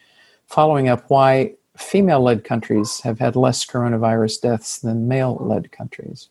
[0.47, 6.29] following up why female led countries have had less coronavirus deaths than male led countries.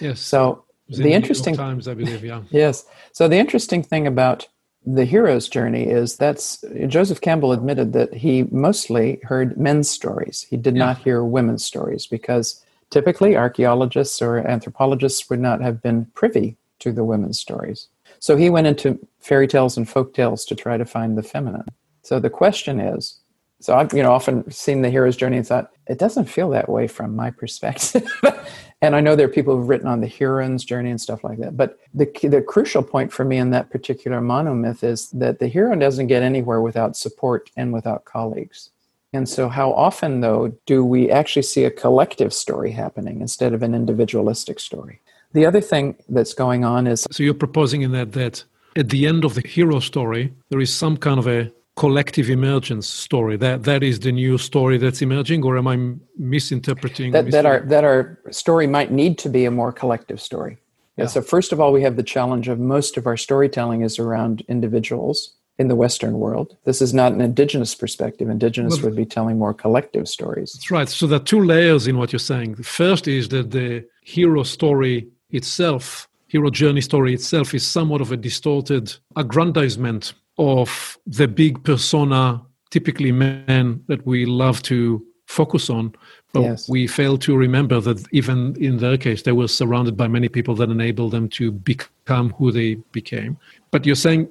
[0.00, 0.20] Yes.
[0.20, 2.42] So the interesting times, I believe, yeah.
[2.50, 2.84] yes.
[3.12, 4.46] So the interesting thing about
[4.84, 10.46] the hero's journey is that's Joseph Campbell admitted that he mostly heard men's stories.
[10.48, 10.84] He did yeah.
[10.84, 16.92] not hear women's stories because typically archaeologists or anthropologists would not have been privy to
[16.92, 17.88] the women's stories.
[18.20, 21.66] So he went into fairy tales and folk tales to try to find the feminine.
[22.02, 23.18] So the question is
[23.60, 26.68] so I've you know often seen the hero's journey and thought it doesn't feel that
[26.68, 28.10] way from my perspective.
[28.82, 31.38] and I know there are people who've written on the heroine's journey and stuff like
[31.38, 31.56] that.
[31.56, 35.74] But the the crucial point for me in that particular monomyth is that the hero
[35.76, 38.70] doesn't get anywhere without support and without colleagues.
[39.12, 43.62] And so, how often though do we actually see a collective story happening instead of
[43.62, 45.00] an individualistic story?
[45.32, 48.44] The other thing that's going on is so you're proposing in that that
[48.76, 52.88] at the end of the hero story there is some kind of a collective emergence
[52.88, 53.36] story.
[53.36, 55.76] That that is the new story that's emerging or am i
[56.18, 60.58] misinterpreting that, that our that our story might need to be a more collective story.
[60.96, 61.06] Yeah.
[61.06, 64.42] so first of all we have the challenge of most of our storytelling is around
[64.48, 66.56] individuals in the western world.
[66.64, 68.28] This is not an indigenous perspective.
[68.30, 70.52] Indigenous well, would be telling more collective stories.
[70.52, 70.88] That's right.
[70.88, 72.54] So there are two layers in what you're saying.
[72.54, 78.12] The first is that the hero story itself hero journey story itself is somewhat of
[78.12, 85.94] a distorted aggrandizement of the big persona, typically men that we love to focus on.
[86.32, 86.68] But yes.
[86.68, 90.54] we fail to remember that even in their case, they were surrounded by many people
[90.56, 93.38] that enabled them to become who they became.
[93.70, 94.28] But you're saying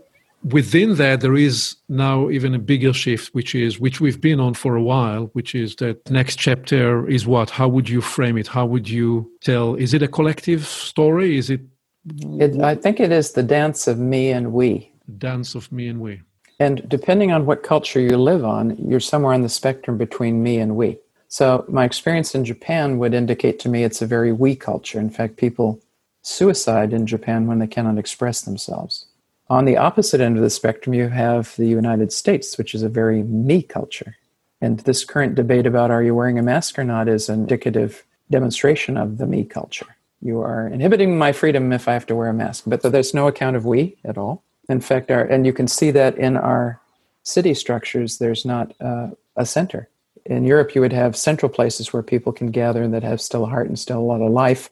[0.51, 4.53] within that, there is now even a bigger shift, which is which we've been on
[4.53, 7.49] for a while, which is that next chapter is what?
[7.49, 8.47] How would you frame it?
[8.47, 9.75] How would you tell?
[9.75, 11.37] Is it a collective story?
[11.37, 11.61] Is it?
[12.05, 15.99] it I think it is the dance of me and we dance of me and
[15.99, 16.21] we.
[16.59, 20.57] And depending on what culture you live on, you're somewhere on the spectrum between me
[20.57, 20.97] and we.
[21.27, 24.99] So my experience in Japan would indicate to me it's a very we culture.
[24.99, 25.81] In fact, people
[26.21, 29.05] suicide in Japan when they cannot express themselves.
[29.49, 32.89] On the opposite end of the spectrum, you have the United States, which is a
[32.89, 34.15] very me culture.
[34.61, 38.03] And this current debate about are you wearing a mask or not is an indicative
[38.31, 39.95] demonstration of the me culture.
[40.21, 43.27] You are inhibiting my freedom if I have to wear a mask, but there's no
[43.27, 44.43] account of we at all.
[44.69, 46.79] In fact, our, and you can see that in our
[47.23, 49.89] city structures, there's not uh, a center.
[50.25, 53.49] In Europe, you would have central places where people can gather that have still a
[53.49, 54.69] heart and still a lot of life.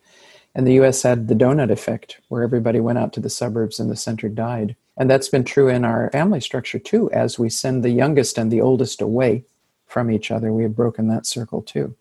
[0.55, 3.89] And the US had the donut effect, where everybody went out to the suburbs and
[3.89, 4.75] the center died.
[4.97, 7.11] And that's been true in our family structure too.
[7.11, 9.43] As we send the youngest and the oldest away
[9.87, 11.95] from each other, we have broken that circle too.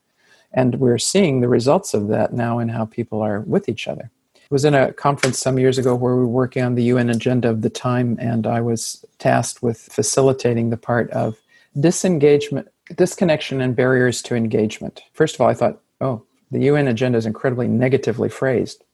[0.52, 4.10] And we're seeing the results of that now in how people are with each other.
[4.52, 7.48] Was in a conference some years ago where we were working on the UN agenda
[7.48, 11.40] of the time, and I was tasked with facilitating the part of
[11.80, 15.00] disengagement, disconnection, and barriers to engagement.
[15.14, 18.84] First of all, I thought, oh, the UN agenda is incredibly negatively phrased.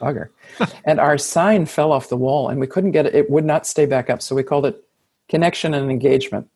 [0.00, 0.30] Bugger.
[0.84, 3.68] and our sign fell off the wall and we couldn't get it, it would not
[3.68, 4.20] stay back up.
[4.20, 4.82] So we called it
[5.28, 6.50] connection and engagement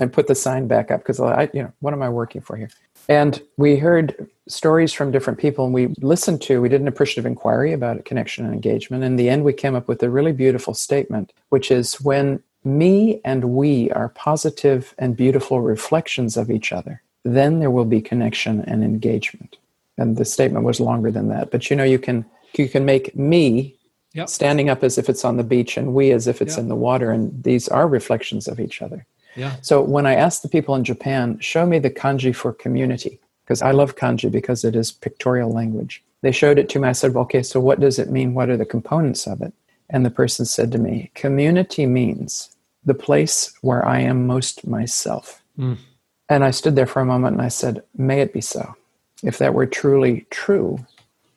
[0.00, 2.56] and put the sign back up because I, you know, what am I working for
[2.56, 2.70] here?
[3.08, 7.26] And we heard stories from different people and we listened to, we did an appreciative
[7.26, 9.04] inquiry about connection and engagement.
[9.04, 13.20] In the end, we came up with a really beautiful statement, which is when me
[13.24, 18.60] and we are positive and beautiful reflections of each other, then there will be connection
[18.62, 19.56] and engagement.
[19.98, 21.50] And the statement was longer than that.
[21.50, 23.76] But you know, you can you can make me
[24.14, 24.28] yep.
[24.28, 26.60] standing up as if it's on the beach and we as if it's yep.
[26.60, 29.06] in the water, and these are reflections of each other.
[29.36, 29.56] Yeah.
[29.62, 33.62] So when I asked the people in Japan, show me the kanji for community, because
[33.62, 36.02] I love kanji because it is pictorial language.
[36.22, 36.88] They showed it to me.
[36.88, 38.34] I said, well, okay, so what does it mean?
[38.34, 39.52] What are the components of it?
[39.90, 45.42] And the person said to me, community means the place where I am most myself.
[45.58, 45.78] Mm.
[46.28, 48.74] And I stood there for a moment and I said, may it be so.
[49.22, 50.84] If that were truly true.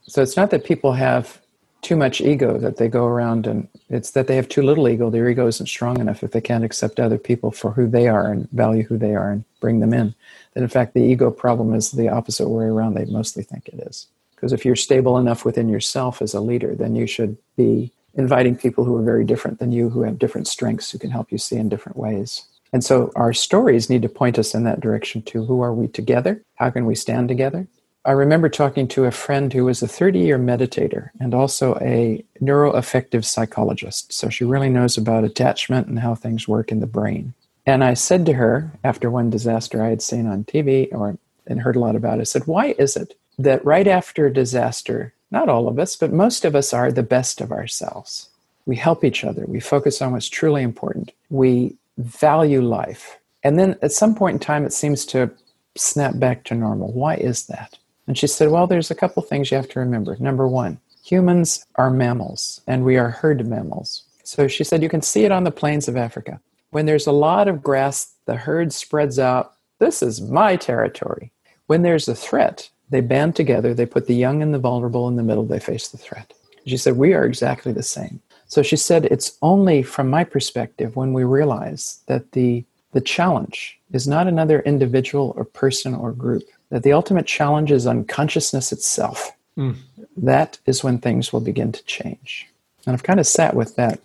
[0.03, 1.38] So it's not that people have
[1.81, 5.09] too much ego that they go around and it's that they have too little ego.
[5.09, 8.31] Their ego isn't strong enough if they can't accept other people for who they are
[8.31, 10.13] and value who they are and bring them in.
[10.53, 12.93] That in fact, the ego problem is the opposite way around.
[12.93, 14.07] They mostly think it is.
[14.35, 18.55] Because if you're stable enough within yourself as a leader, then you should be inviting
[18.55, 21.37] people who are very different than you, who have different strengths, who can help you
[21.37, 22.45] see in different ways.
[22.71, 25.45] And so our stories need to point us in that direction too.
[25.45, 26.41] Who are we together?
[26.55, 27.67] How can we stand together?
[28.05, 32.23] I remember talking to a friend who was a 30 year meditator and also a
[32.41, 34.13] neuroaffective psychologist.
[34.13, 37.33] So she really knows about attachment and how things work in the brain.
[37.65, 41.61] And I said to her, after one disaster I had seen on TV or and
[41.61, 45.49] heard a lot about, I said, Why is it that right after a disaster, not
[45.49, 48.29] all of us, but most of us are the best of ourselves?
[48.65, 49.45] We help each other.
[49.47, 51.11] We focus on what's truly important.
[51.29, 53.17] We value life.
[53.43, 55.31] And then at some point in time, it seems to
[55.75, 56.91] snap back to normal.
[56.91, 57.77] Why is that?
[58.09, 60.17] And she said, Well, there's a couple things you have to remember.
[60.19, 64.03] Number one, humans are mammals, and we are herd mammals.
[64.23, 66.41] So she said, You can see it on the plains of Africa.
[66.71, 69.53] When there's a lot of grass, the herd spreads out.
[69.77, 71.31] This is my territory.
[71.67, 75.15] When there's a threat, they band together, they put the young and the vulnerable in
[75.15, 76.33] the middle, they face the threat.
[76.65, 78.21] She said, We are exactly the same.
[78.47, 83.79] So she said, It's only from my perspective when we realize that the, the challenge
[83.91, 89.31] is not another individual or person or group, that the ultimate challenge is unconsciousness itself.
[89.57, 89.75] Mm.
[90.17, 92.47] That is when things will begin to change.
[92.85, 93.99] And I've kind of sat with that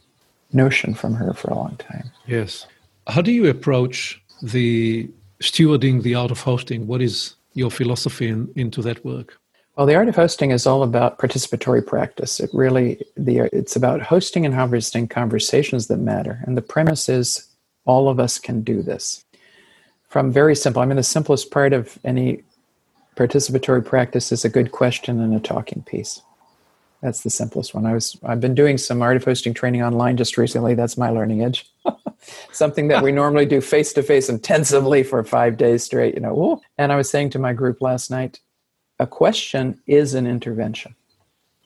[0.53, 2.11] notion from her for a long time.
[2.27, 2.67] Yes.
[3.07, 5.09] How do you approach the
[5.43, 6.87] stewarding the art of hosting?
[6.87, 9.39] What is your philosophy in, into that work?
[9.77, 12.39] Well, the art of hosting is all about participatory practice.
[12.39, 16.41] It really the it's about hosting and harvesting conversations that matter.
[16.47, 17.49] And the premise is
[17.85, 19.25] all of us can do this.
[20.09, 22.45] From very simple, I mean the simplest part of any
[23.17, 26.23] participatory practice is a good question and a talking piece.
[27.03, 27.85] That's the simplest one.
[27.85, 30.75] I was I've been doing some art of hosting training online just recently.
[30.75, 31.71] That's my learning edge.
[32.53, 36.15] Something that we normally do face to face intensively for five days straight.
[36.15, 36.61] You know, Ooh.
[36.79, 38.41] and I was saying to my group last night,
[38.99, 40.95] a question is an intervention.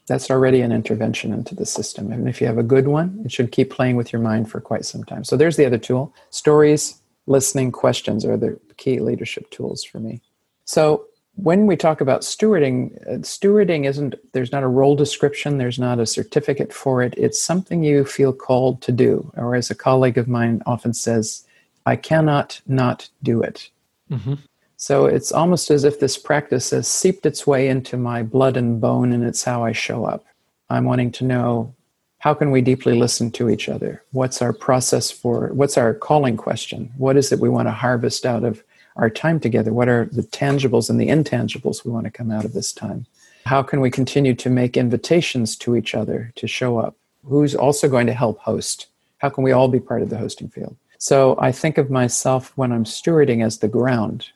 [0.09, 2.11] That's already an intervention into the system.
[2.11, 4.61] And if you have a good one, it should keep playing with your mind for
[4.61, 5.22] quite some time.
[5.22, 6.12] So there's the other tool.
[6.30, 10.20] Stories, listening, questions are the key leadership tools for me.
[10.64, 11.05] So
[11.43, 16.01] when we talk about stewarding, uh, stewarding isn't, there's not a role description, there's not
[16.01, 17.14] a certificate for it.
[17.16, 19.32] It's something you feel called to do.
[19.36, 21.47] Or as a colleague of mine often says,
[21.86, 23.70] I cannot not do it.
[24.11, 24.34] Mm-hmm.
[24.76, 28.80] So it's almost as if this practice has seeped its way into my blood and
[28.80, 30.24] bone, and it's how I show up.
[30.70, 31.74] I'm wanting to know
[32.18, 34.03] how can we deeply listen to each other?
[34.11, 36.93] What's our process for, what's our calling question?
[36.97, 38.62] What is it we want to harvest out of
[38.99, 39.72] our time together?
[39.72, 43.07] What are the tangibles and the intangibles we want to come out of this time?
[43.46, 46.96] How can we continue to make invitations to each other to show up?
[47.28, 48.86] who's also going to help host?
[49.18, 50.76] How can we all be part of the hosting field?
[50.99, 54.28] So I think of myself when I'm stewarding as the ground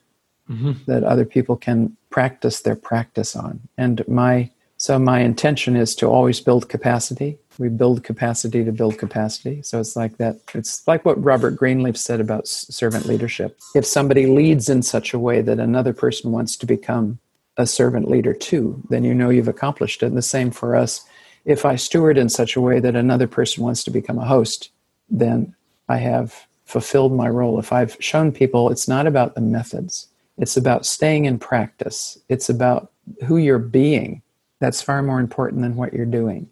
[0.48, 0.72] mm-hmm.
[0.86, 3.60] that other people can practice their practice on.
[3.76, 7.38] And my so my intention is to always build capacity.
[7.58, 9.62] We build capacity to build capacity.
[9.62, 10.38] So it's like that.
[10.54, 13.58] It's like what Robert Greenleaf said about servant leadership.
[13.74, 17.18] If somebody leads in such a way that another person wants to become
[17.56, 20.06] a servant leader too, then you know you've accomplished it.
[20.06, 21.04] And the same for us.
[21.44, 24.70] If I steward in such a way that another person wants to become a host,
[25.10, 25.54] then
[25.88, 27.58] I have fulfilled my role.
[27.58, 32.48] If I've shown people it's not about the methods, it's about staying in practice, it's
[32.48, 32.90] about
[33.26, 34.22] who you're being.
[34.60, 36.48] That's far more important than what you're doing.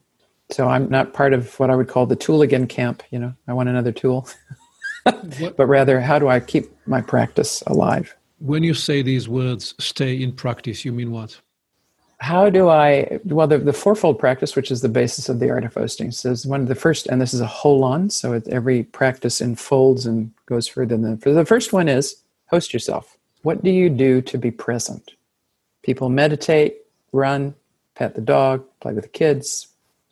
[0.51, 3.03] So I'm not part of what I would call the tool again camp.
[3.11, 4.28] You know, I want another tool.
[5.05, 8.14] but rather, how do I keep my practice alive?
[8.38, 11.40] When you say these words, stay in practice, you mean what?
[12.18, 15.64] How do I, well, the, the fourfold practice, which is the basis of the art
[15.64, 18.46] of hosting, says one of the first, and this is a whole on, so it,
[18.48, 21.22] every practice unfolds and goes further than, that.
[21.22, 22.16] for the first one is
[22.48, 23.16] host yourself.
[23.42, 25.12] What do you do to be present?
[25.82, 26.76] People meditate,
[27.12, 27.55] run,
[27.94, 29.69] pet the dog, play with the kids,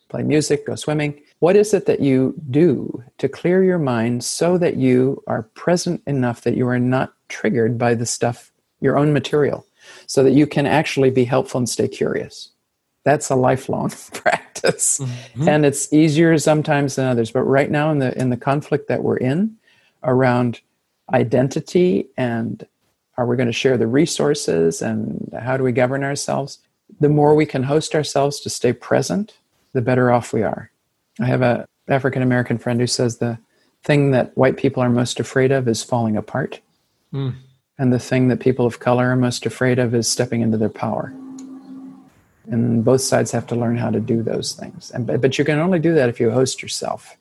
[0.09, 1.21] play music, go swimming.
[1.39, 6.01] What is it that you do to clear your mind so that you are present
[6.05, 8.51] enough that you are not triggered by the stuff,
[8.81, 9.65] your own material,
[10.07, 12.49] so that you can actually be helpful and stay curious?
[13.05, 14.99] That's a lifelong practice.
[14.99, 15.47] Mm-hmm.
[15.47, 17.31] And it's easier sometimes than others.
[17.31, 19.55] But right now in the in the conflict that we're in
[20.03, 20.61] around
[21.13, 22.67] identity and
[23.17, 26.59] are we going to share the resources and how do we govern ourselves?
[26.99, 29.35] The more we can host ourselves to stay present,
[29.73, 30.71] the better off we are.
[31.19, 33.39] I have a African American friend who says the
[33.83, 36.59] thing that white people are most afraid of is falling apart.
[37.13, 37.35] Mm.
[37.77, 40.69] And the thing that people of color are most afraid of is stepping into their
[40.69, 41.13] power.
[42.47, 44.91] And both sides have to learn how to do those things.
[44.91, 47.15] And, but you can only do that if you host yourself.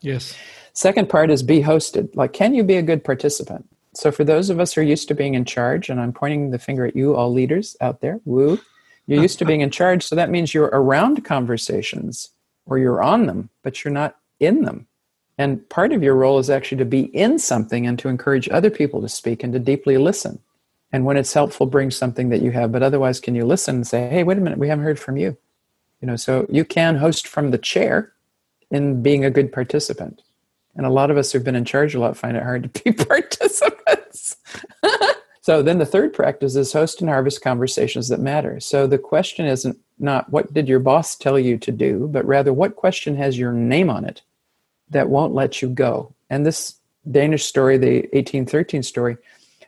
[0.00, 0.36] Yes.
[0.74, 2.14] Second part is be hosted.
[2.14, 3.66] Like, can you be a good participant?
[3.94, 6.50] So, for those of us who are used to being in charge, and I'm pointing
[6.50, 8.58] the finger at you, all leaders out there, woo,
[9.06, 10.02] you're used to being in charge.
[10.02, 12.30] So that means you're around conversations
[12.66, 14.86] or you're on them, but you're not in them.
[15.36, 18.70] And part of your role is actually to be in something and to encourage other
[18.70, 20.38] people to speak and to deeply listen.
[20.92, 22.70] And when it's helpful, bring something that you have.
[22.70, 25.16] But otherwise, can you listen and say, hey, wait a minute, we haven't heard from
[25.16, 25.36] you?
[26.00, 28.12] You know, so you can host from the chair
[28.70, 30.22] in being a good participant.
[30.76, 32.82] And a lot of us who've been in charge a lot find it hard to
[32.82, 34.36] be participants.
[35.44, 38.60] so then the third practice is host and harvest conversations that matter.
[38.60, 42.50] So the question isn't not what did your boss tell you to do, but rather
[42.50, 44.22] what question has your name on it
[44.88, 46.14] that won't let you go.
[46.30, 46.76] And this
[47.10, 49.18] Danish story, the 1813 story,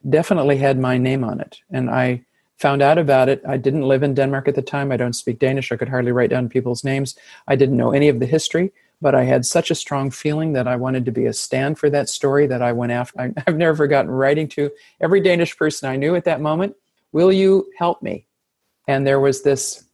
[0.08, 1.60] definitely had my name on it.
[1.70, 2.24] And I
[2.56, 3.42] found out about it.
[3.46, 4.90] I didn't live in Denmark at the time.
[4.90, 5.70] I don't speak Danish.
[5.70, 7.18] I could hardly write down people's names.
[7.48, 10.66] I didn't know any of the history but I had such a strong feeling that
[10.66, 13.20] I wanted to be a stand for that story that I went after.
[13.20, 14.70] I, have never forgotten writing to
[15.00, 16.76] every Danish person I knew at that moment,
[17.16, 18.26] Will you help me?
[18.86, 19.84] And there was this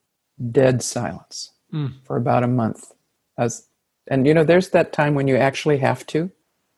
[0.51, 1.93] dead silence mm.
[2.05, 2.91] for about a month.
[3.39, 3.69] As,
[4.09, 6.33] and you know, there's that time when you actually have to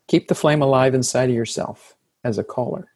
[0.06, 2.88] keep the flame alive inside of yourself as a caller.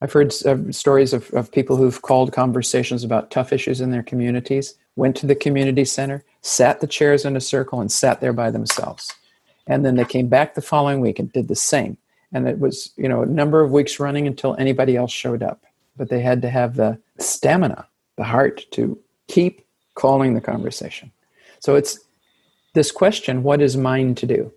[0.00, 4.02] I've heard uh, stories of, of people who've called conversations about tough issues in their
[4.02, 8.32] communities, went to the community center, sat the chairs in a circle, and sat there
[8.32, 9.12] by themselves.
[9.66, 11.96] And then they came back the following week and did the same.
[12.32, 15.64] And it was, you know, a number of weeks running until anybody else showed up.
[15.96, 17.86] But they had to have the stamina,
[18.16, 21.10] the heart to keep calling the conversation.
[21.58, 21.98] So it's
[22.74, 24.52] this question what is mine to do?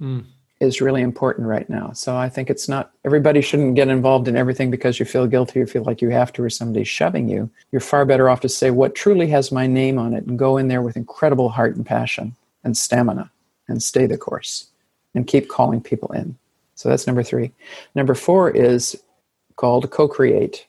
[0.00, 0.26] Mm
[0.64, 1.92] is really important right now.
[1.92, 5.60] So I think it's not everybody shouldn't get involved in everything because you feel guilty
[5.60, 7.50] or feel like you have to or somebody's shoving you.
[7.70, 10.56] You're far better off to say what truly has my name on it and go
[10.56, 12.34] in there with incredible heart and passion
[12.64, 13.30] and stamina
[13.68, 14.68] and stay the course
[15.14, 16.36] and keep calling people in.
[16.74, 17.52] So that's number 3.
[17.94, 19.00] Number 4 is
[19.56, 20.66] called co-create,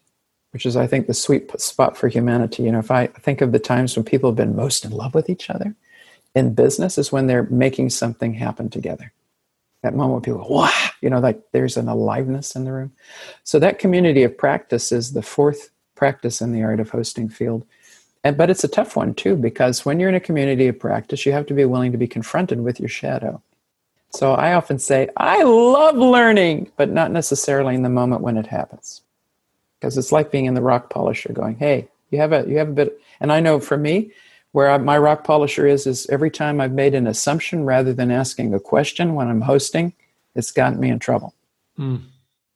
[0.51, 2.63] which is I think the sweet spot for humanity.
[2.63, 5.15] You know, if I think of the times when people have been most in love
[5.15, 5.75] with each other
[6.35, 9.11] in business is when they're making something happen together
[9.85, 10.71] that moment people wow,
[11.01, 12.91] you know, like there's an aliveness in the room.
[13.43, 17.65] So that community of practice is the fourth practice in the art of hosting field.
[18.23, 21.25] And, but it's a tough one too, because when you're in a community of practice,
[21.25, 23.41] you have to be willing to be confronted with your shadow.
[24.09, 28.47] So I often say, I love learning, but not necessarily in the moment when it
[28.47, 29.01] happens.
[29.79, 32.69] Because it's like being in the rock polisher going, hey, you have a you have
[32.69, 34.11] a bit and I know for me,
[34.55, 38.09] where I, my rock polisher is is every time I've made an assumption rather than
[38.09, 39.91] asking a question when I'm hosting,
[40.33, 41.35] it's gotten me in trouble.
[41.77, 42.03] Mm.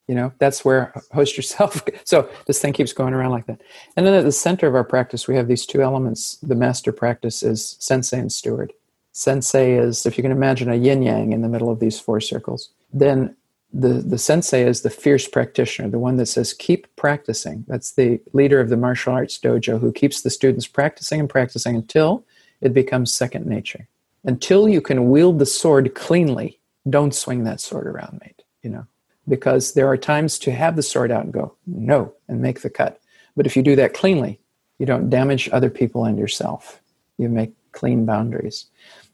[0.07, 1.83] You know, that's where host yourself.
[2.05, 3.59] So this thing keeps going around like that.
[3.97, 6.37] And then at the center of our practice, we have these two elements.
[6.41, 8.71] The master practice is sensei and steward.
[9.11, 12.21] Sensei is, if you can imagine a yin yang in the middle of these four
[12.21, 13.35] circles, then
[13.71, 17.65] the, the sensei is the fierce practitioner, the one that says, keep practicing.
[17.67, 21.75] That's the leader of the martial arts dojo who keeps the students practicing and practicing
[21.75, 22.25] until
[22.61, 23.87] it becomes second nature.
[24.23, 26.59] Until you can wield the sword cleanly,
[26.89, 28.43] don't swing that sword around, mate.
[28.63, 28.87] You know,
[29.27, 32.69] because there are times to have the sword out and go, no, and make the
[32.69, 32.99] cut.
[33.37, 34.39] But if you do that cleanly,
[34.79, 36.81] you don't damage other people and yourself.
[37.17, 38.65] You make clean boundaries.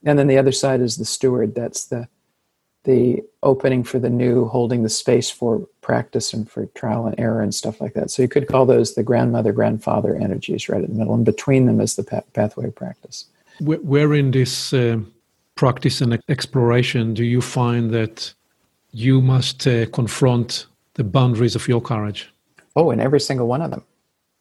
[0.06, 1.56] And then the other side is the steward.
[1.56, 2.08] That's the
[2.86, 7.42] the opening for the new, holding the space for practice and for trial and error
[7.42, 8.10] and stuff like that.
[8.10, 11.66] So you could call those the grandmother, grandfather energies right in the middle, and between
[11.66, 13.26] them is the pathway of practice.
[13.60, 15.00] Where in this uh,
[15.56, 18.34] practice and exploration do you find that
[18.92, 22.32] you must uh, confront the boundaries of your courage?
[22.76, 23.84] Oh, in every single one of them.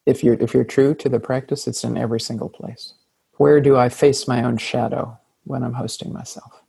[0.07, 2.95] If you're if you're true to the practice, it's in every single place.
[3.37, 6.64] Where do I face my own shadow when I'm hosting myself?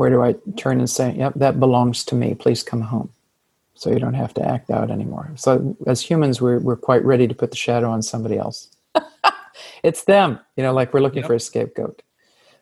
[0.00, 2.34] Where do I turn and say, "Yep, that belongs to me.
[2.34, 3.10] Please come home."
[3.74, 5.30] So you don't have to act out anymore.
[5.36, 8.68] So as humans, we're we're quite ready to put the shadow on somebody else.
[9.82, 11.26] it's them, you know, like we're looking yep.
[11.26, 12.00] for a scapegoat.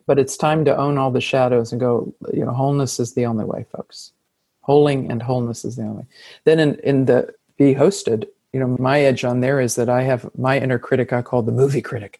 [0.05, 2.13] But it's time to own all the shadows and go.
[2.33, 4.11] You know, wholeness is the only way, folks.
[4.59, 6.07] Holing and wholeness is the only.
[6.43, 10.03] Then in in the be hosted, you know, my edge on there is that I
[10.03, 12.19] have my inner critic I call the movie critic.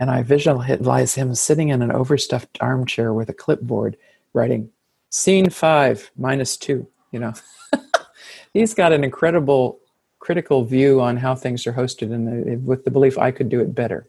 [0.00, 3.98] And I visualize him sitting in an overstuffed armchair with a clipboard
[4.36, 4.70] writing
[5.10, 7.32] scene five minus two you know.
[8.52, 9.80] He's got an incredible
[10.18, 13.74] critical view on how things are hosted and with the belief i could do it
[13.74, 14.08] better.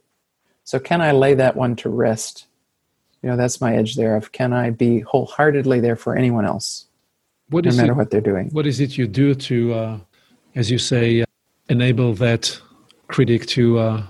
[0.64, 2.46] So can i lay that one to rest?
[3.22, 6.86] You know that's my edge there of can i be wholeheartedly there for anyone else
[7.50, 8.50] what no matter it, what they're doing?
[8.52, 10.00] what is it you do to uh,
[10.56, 11.26] as you say uh,
[11.70, 12.60] enable that
[13.08, 14.04] critic to uh,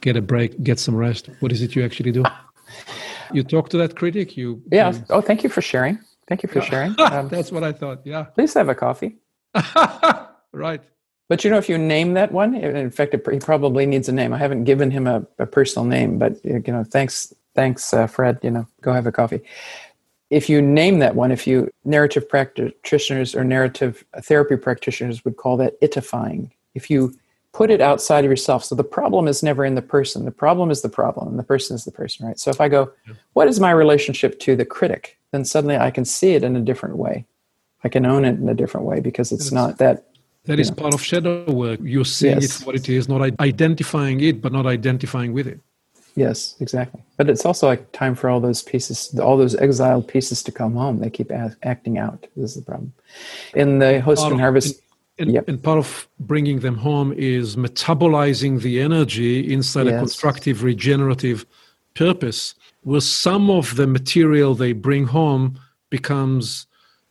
[0.00, 1.30] get a break get some rest?
[1.40, 2.24] What is it you actually do
[3.32, 4.36] you talk to that critic.
[4.36, 4.92] You yeah.
[4.92, 5.04] You...
[5.10, 5.98] Oh, thank you for sharing.
[6.28, 6.94] Thank you for sharing.
[6.98, 8.00] Um, That's what I thought.
[8.04, 8.24] Yeah.
[8.24, 9.16] Please have a coffee.
[10.52, 10.80] right.
[11.28, 14.32] But you know, if you name that one, in fact, he probably needs a name.
[14.32, 18.38] I haven't given him a, a personal name, but you know, thanks, thanks, uh, Fred.
[18.42, 19.40] You know, go have a coffee.
[20.30, 25.56] If you name that one, if you narrative practitioners or narrative therapy practitioners would call
[25.58, 26.50] that itifying.
[26.74, 27.14] If you
[27.52, 28.64] put it outside of yourself.
[28.64, 30.24] So the problem is never in the person.
[30.24, 32.38] The problem is the problem, and the person is the person, right?
[32.38, 32.90] So if I go,
[33.34, 35.18] what is my relationship to the critic?
[35.32, 37.26] Then suddenly I can see it in a different way.
[37.84, 40.06] I can own it in a different way because it's not that.
[40.44, 40.76] That is know.
[40.76, 41.80] part of shadow work.
[41.82, 42.44] You're seeing yes.
[42.44, 45.60] it for what it is, not identifying it, but not identifying with it.
[46.14, 47.00] Yes, exactly.
[47.16, 50.74] But it's also like time for all those pieces, all those exiled pieces to come
[50.74, 50.98] home.
[50.98, 51.30] They keep
[51.62, 52.26] acting out.
[52.36, 52.92] This is the problem.
[53.54, 54.80] In the Host and Harvest
[55.18, 55.48] and, yep.
[55.48, 59.94] and, part of bringing them home is metabolizing the energy inside yes.
[59.94, 61.44] a constructive, regenerative
[61.94, 65.58] purpose, where some of the material they bring home
[65.90, 66.66] becomes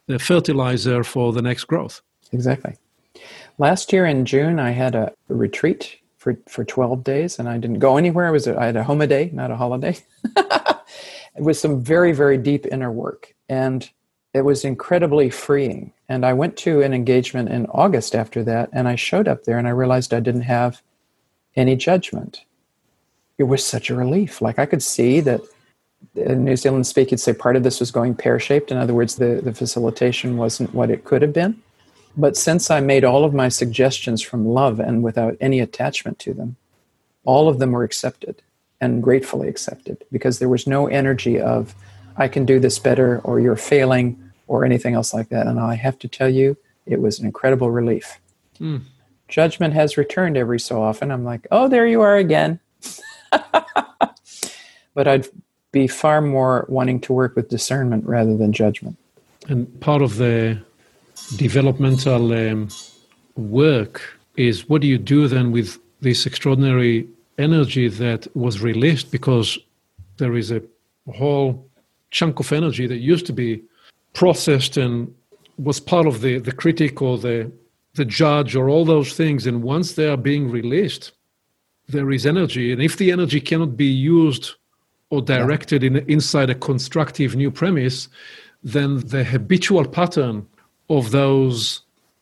[0.08, 2.02] the fertilizer for the next growth.
[2.32, 2.76] Exactly.
[3.58, 7.80] Last year in June, I had a, retreat for, for 12 days and I didn't
[7.80, 8.28] go anywhere.
[8.28, 9.98] I was I had a home a day, not a holiday.
[10.36, 13.34] it was some very, very deep inner work.
[13.50, 13.90] And
[14.34, 15.94] it was incredibly freeing.
[16.12, 19.58] And I went to an engagement in August after that, and I showed up there
[19.58, 20.82] and I realized I didn't have
[21.56, 22.44] any judgment.
[23.38, 24.42] It was such a relief.
[24.42, 25.40] Like I could see that
[26.16, 28.72] in New Zealand speak, you'd say part of this was going pear shaped.
[28.72, 31.62] In other words, the, the facilitation wasn't what it could have been.
[32.18, 36.34] But since I made all of my suggestions from love and without any attachment to
[36.34, 36.58] them,
[37.24, 38.42] all of them were accepted
[38.82, 41.74] and gratefully accepted because there was no energy of,
[42.18, 45.48] I can do this better, or you're failing, or anything else like that.
[45.48, 48.20] And I have to tell you, it was an incredible relief.
[48.60, 48.82] Mm.
[49.30, 51.10] Judgment has returned every so often.
[51.10, 52.60] I'm like, oh, there you are again.
[54.94, 55.28] but I'd
[55.72, 58.98] be far more wanting to work with discernment rather than judgment.
[59.48, 60.62] And part of the
[61.38, 62.68] developmental um,
[63.38, 69.58] work is what do you do then with this extraordinary energy that was released because
[70.18, 70.62] there is a
[71.16, 71.66] whole
[72.10, 73.64] chunk of energy that used to be
[74.14, 75.14] processed and
[75.58, 77.52] was part of the, the critic or the,
[77.96, 79.46] the judge or all those things.
[79.46, 81.12] And once they are being released,
[81.88, 82.72] there is energy.
[82.72, 84.52] And if the energy cannot be used
[85.10, 88.08] or directed in, inside a constructive new premise,
[88.64, 90.48] then the habitual pattern
[90.90, 91.82] of those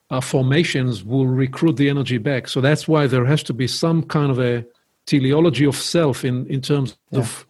[0.09, 2.47] uh, formations will recruit the energy back.
[2.47, 4.65] So that's why there has to be some kind of a
[5.05, 7.19] teleology of self in, in terms yeah.
[7.19, 7.45] of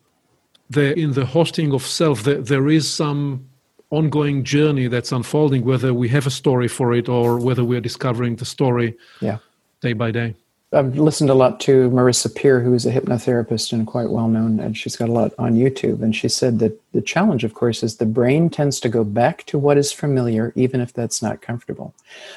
[0.69, 3.48] the in the hosting of self there, there is some
[3.91, 8.35] ongoing journey that's unfolding whether we have a story for it or whether we're discovering
[8.35, 9.37] the story yeah
[9.81, 10.35] day by day
[10.71, 14.59] I've listened a lot to Marissa Peer, who is a hypnotherapist and quite well known,
[14.59, 16.03] and she's got a lot on YouTube.
[16.03, 19.45] And she said that the challenge, of course, is the brain tends to go back
[19.47, 21.95] to what is familiar, even if that's not comfortable.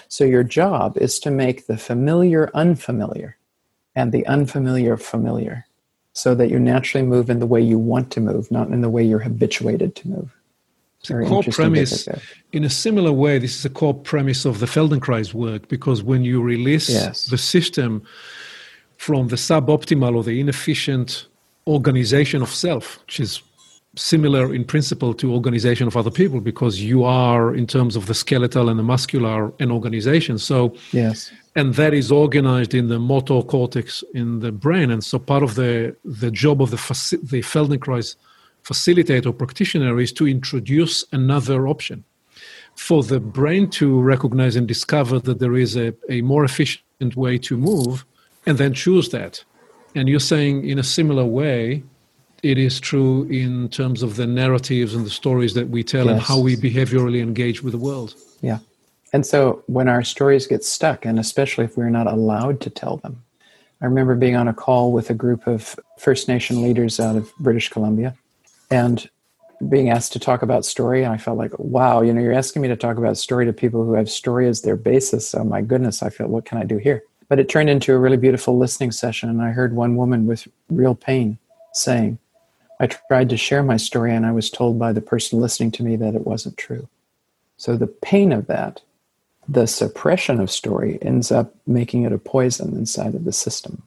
[0.08, 3.36] So your job is to make the familiar unfamiliar
[3.94, 5.66] and the unfamiliar familiar
[6.14, 8.90] so that you naturally move in the way you want to move, not in the
[8.90, 10.34] way you're habituated to move.
[11.08, 12.08] Core premise,
[12.52, 16.22] in a similar way, this is a core premise of the Feldenkrais work because when
[16.22, 17.26] you release yes.
[17.26, 18.04] the system
[18.98, 21.26] from the suboptimal or the inefficient
[21.66, 23.42] organization of self, which is
[23.96, 28.14] similar in principle to organization of other people because you are in terms of the
[28.14, 30.38] skeletal and the muscular an organization.
[30.38, 31.30] So yes.
[31.56, 34.90] and that is organized in the motor cortex in the brain.
[34.90, 36.76] And so part of the the job of the
[37.22, 38.16] the feldenkrais
[38.64, 42.04] facilitator practitioner is to introduce another option.
[42.74, 47.38] For the brain to recognize and discover that there is a, a more efficient way
[47.38, 48.06] to move
[48.46, 49.44] and then choose that.
[49.94, 51.82] And you're saying in a similar way
[52.42, 56.12] it is true in terms of the narratives and the stories that we tell yes.
[56.12, 58.14] and how we behaviorally engage with the world.
[58.40, 58.58] Yeah.
[59.12, 62.96] And so when our stories get stuck and especially if we're not allowed to tell
[62.98, 63.22] them
[63.82, 67.30] i remember being on a call with a group of first nation leaders out of
[67.38, 68.14] british columbia
[68.72, 69.08] and
[69.68, 72.68] being asked to talk about story i felt like wow you know you're asking me
[72.68, 75.34] to talk about story to people who have story as their basis.
[75.34, 77.04] Oh my goodness i felt what can i do here?
[77.28, 80.48] But it turned into a really beautiful listening session and i heard one woman with
[80.70, 81.38] real pain
[81.72, 82.18] saying
[82.80, 85.84] i tried to share my story and i was told by the person listening to
[85.84, 86.88] me that it wasn't true.
[87.56, 88.80] So the pain of that
[89.48, 93.82] the suppression of story ends up making it a poison inside of the system.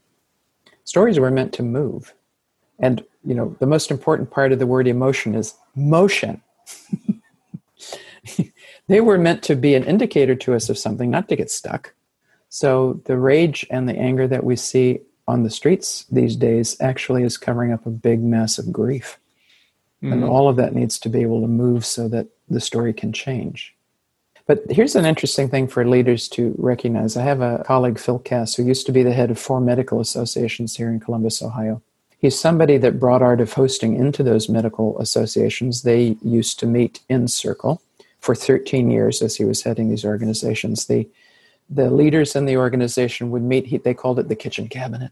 [0.83, 2.13] Stories were meant to move
[2.79, 6.41] and you know, the most important part of the word emotion is motion.
[8.87, 11.93] they were meant to be an indicator to us of something, not to get stuck.
[12.49, 17.23] So the rage and the anger that we see on the streets these days actually
[17.23, 19.19] is covering up a big mess of grief.
[20.03, 20.13] Mm-hmm.
[20.13, 23.11] And all of that needs to be able to move so that the story can
[23.11, 23.75] change.
[24.47, 27.17] But here's an interesting thing for leaders to recognize.
[27.17, 29.99] I have a colleague, Phil Cass, who used to be the head of four medical
[29.99, 31.81] associations here in Columbus, Ohio.
[32.19, 35.83] He's somebody that brought art of hosting into those medical associations.
[35.83, 37.81] They used to meet in circle
[38.19, 40.87] for 13 years as he was heading these organizations.
[40.87, 41.07] The,
[41.69, 45.11] the leaders in the organization would meet, he, they called it the kitchen cabinet.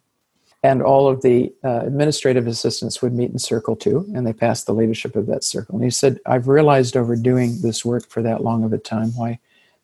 [0.64, 4.66] And all of the uh, administrative assistants would meet in circle too, and they passed
[4.66, 5.76] the leadership of that circle.
[5.76, 9.10] And he said, I've realized over doing this work for that long of a time
[9.16, 9.40] why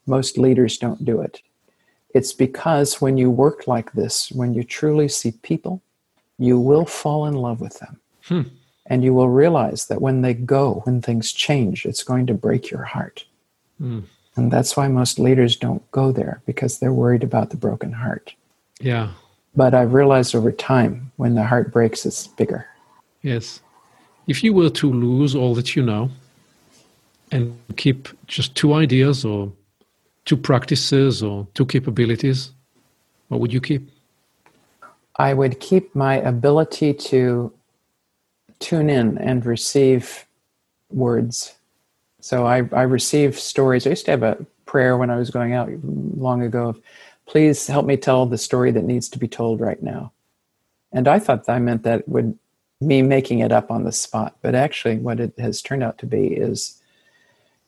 [0.07, 1.41] most leaders don't do it.
[2.15, 5.83] It's because when you work like this, when you truly see people,
[6.39, 7.99] you will fall in love with them.
[8.23, 8.41] Hmm.
[8.87, 12.71] And you will realize that when they go, when things change, it's going to break
[12.71, 13.25] your heart.
[13.77, 13.99] Hmm.
[14.35, 18.33] And that's why most leaders don't go there because they're worried about the broken heart.
[18.79, 19.11] Yeah.
[19.55, 22.65] But I've realized over time when the heart breaks, it's bigger.
[23.21, 23.61] Yes.
[24.27, 26.09] If you were to lose all that you know
[27.31, 29.51] and keep just two ideas or
[30.25, 32.51] two practices or two capabilities,
[33.27, 33.89] what would you keep?
[35.19, 37.53] I would keep my ability to
[38.59, 40.25] tune in and receive
[40.89, 41.55] words.
[42.21, 43.85] So I, I receive stories.
[43.85, 46.81] I used to have a prayer when I was going out long ago of,
[47.27, 50.13] please help me tell the story that needs to be told right now.
[50.91, 52.37] And I thought that I meant that would
[52.81, 54.37] me making it up on the spot.
[54.41, 56.78] But actually, what it has turned out to be is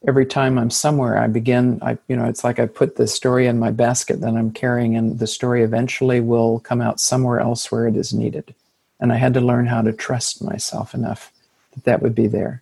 [0.08, 3.47] every time I'm somewhere, I begin, I, you know, it's like I put the story
[3.47, 7.72] in my basket that I'm carrying, and the story eventually will come out somewhere else
[7.72, 8.54] where it is needed.
[8.99, 11.32] And I had to learn how to trust myself enough
[11.74, 12.62] that that would be there.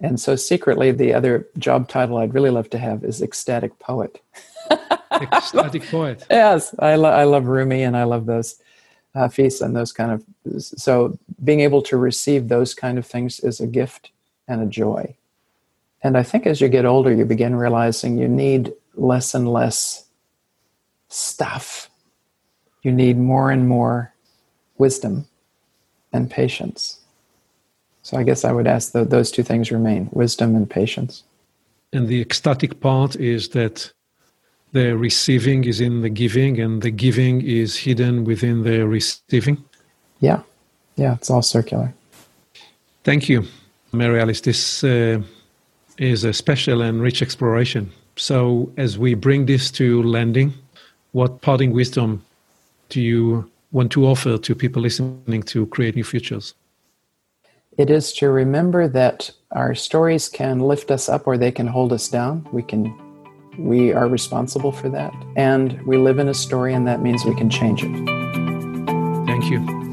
[0.00, 4.22] And so, secretly, the other job title I'd really love to have is ecstatic poet.
[5.12, 6.24] ecstatic poet.
[6.30, 8.56] yes, I, lo- I love Rumi and I love those
[9.14, 10.24] uh, feasts and those kind of.
[10.58, 14.10] So, being able to receive those kind of things is a gift
[14.48, 15.14] and a joy.
[16.02, 20.06] And I think as you get older, you begin realizing you need less and less
[21.08, 21.90] stuff.
[22.82, 24.12] You need more and more
[24.78, 25.26] wisdom
[26.12, 27.00] and patience.
[28.02, 31.22] So I guess I would ask that those two things remain wisdom and patience.
[31.92, 33.92] And the ecstatic part is that
[34.72, 39.62] the receiving is in the giving, and the giving is hidden within the receiving.
[40.20, 40.42] Yeah,
[40.96, 41.92] yeah, it's all circular.
[43.02, 43.44] Thank you,
[43.92, 44.40] Mary Alice.
[44.40, 45.22] This uh,
[46.00, 47.92] is a special and rich exploration.
[48.16, 50.54] So, as we bring this to landing,
[51.12, 52.24] what parting wisdom
[52.88, 56.54] do you want to offer to people listening to Create New Futures?
[57.78, 61.92] It is to remember that our stories can lift us up or they can hold
[61.92, 62.48] us down.
[62.50, 62.92] We can
[63.58, 65.12] we are responsible for that.
[65.36, 67.94] And we live in a story and that means we can change it.
[69.26, 69.89] Thank you.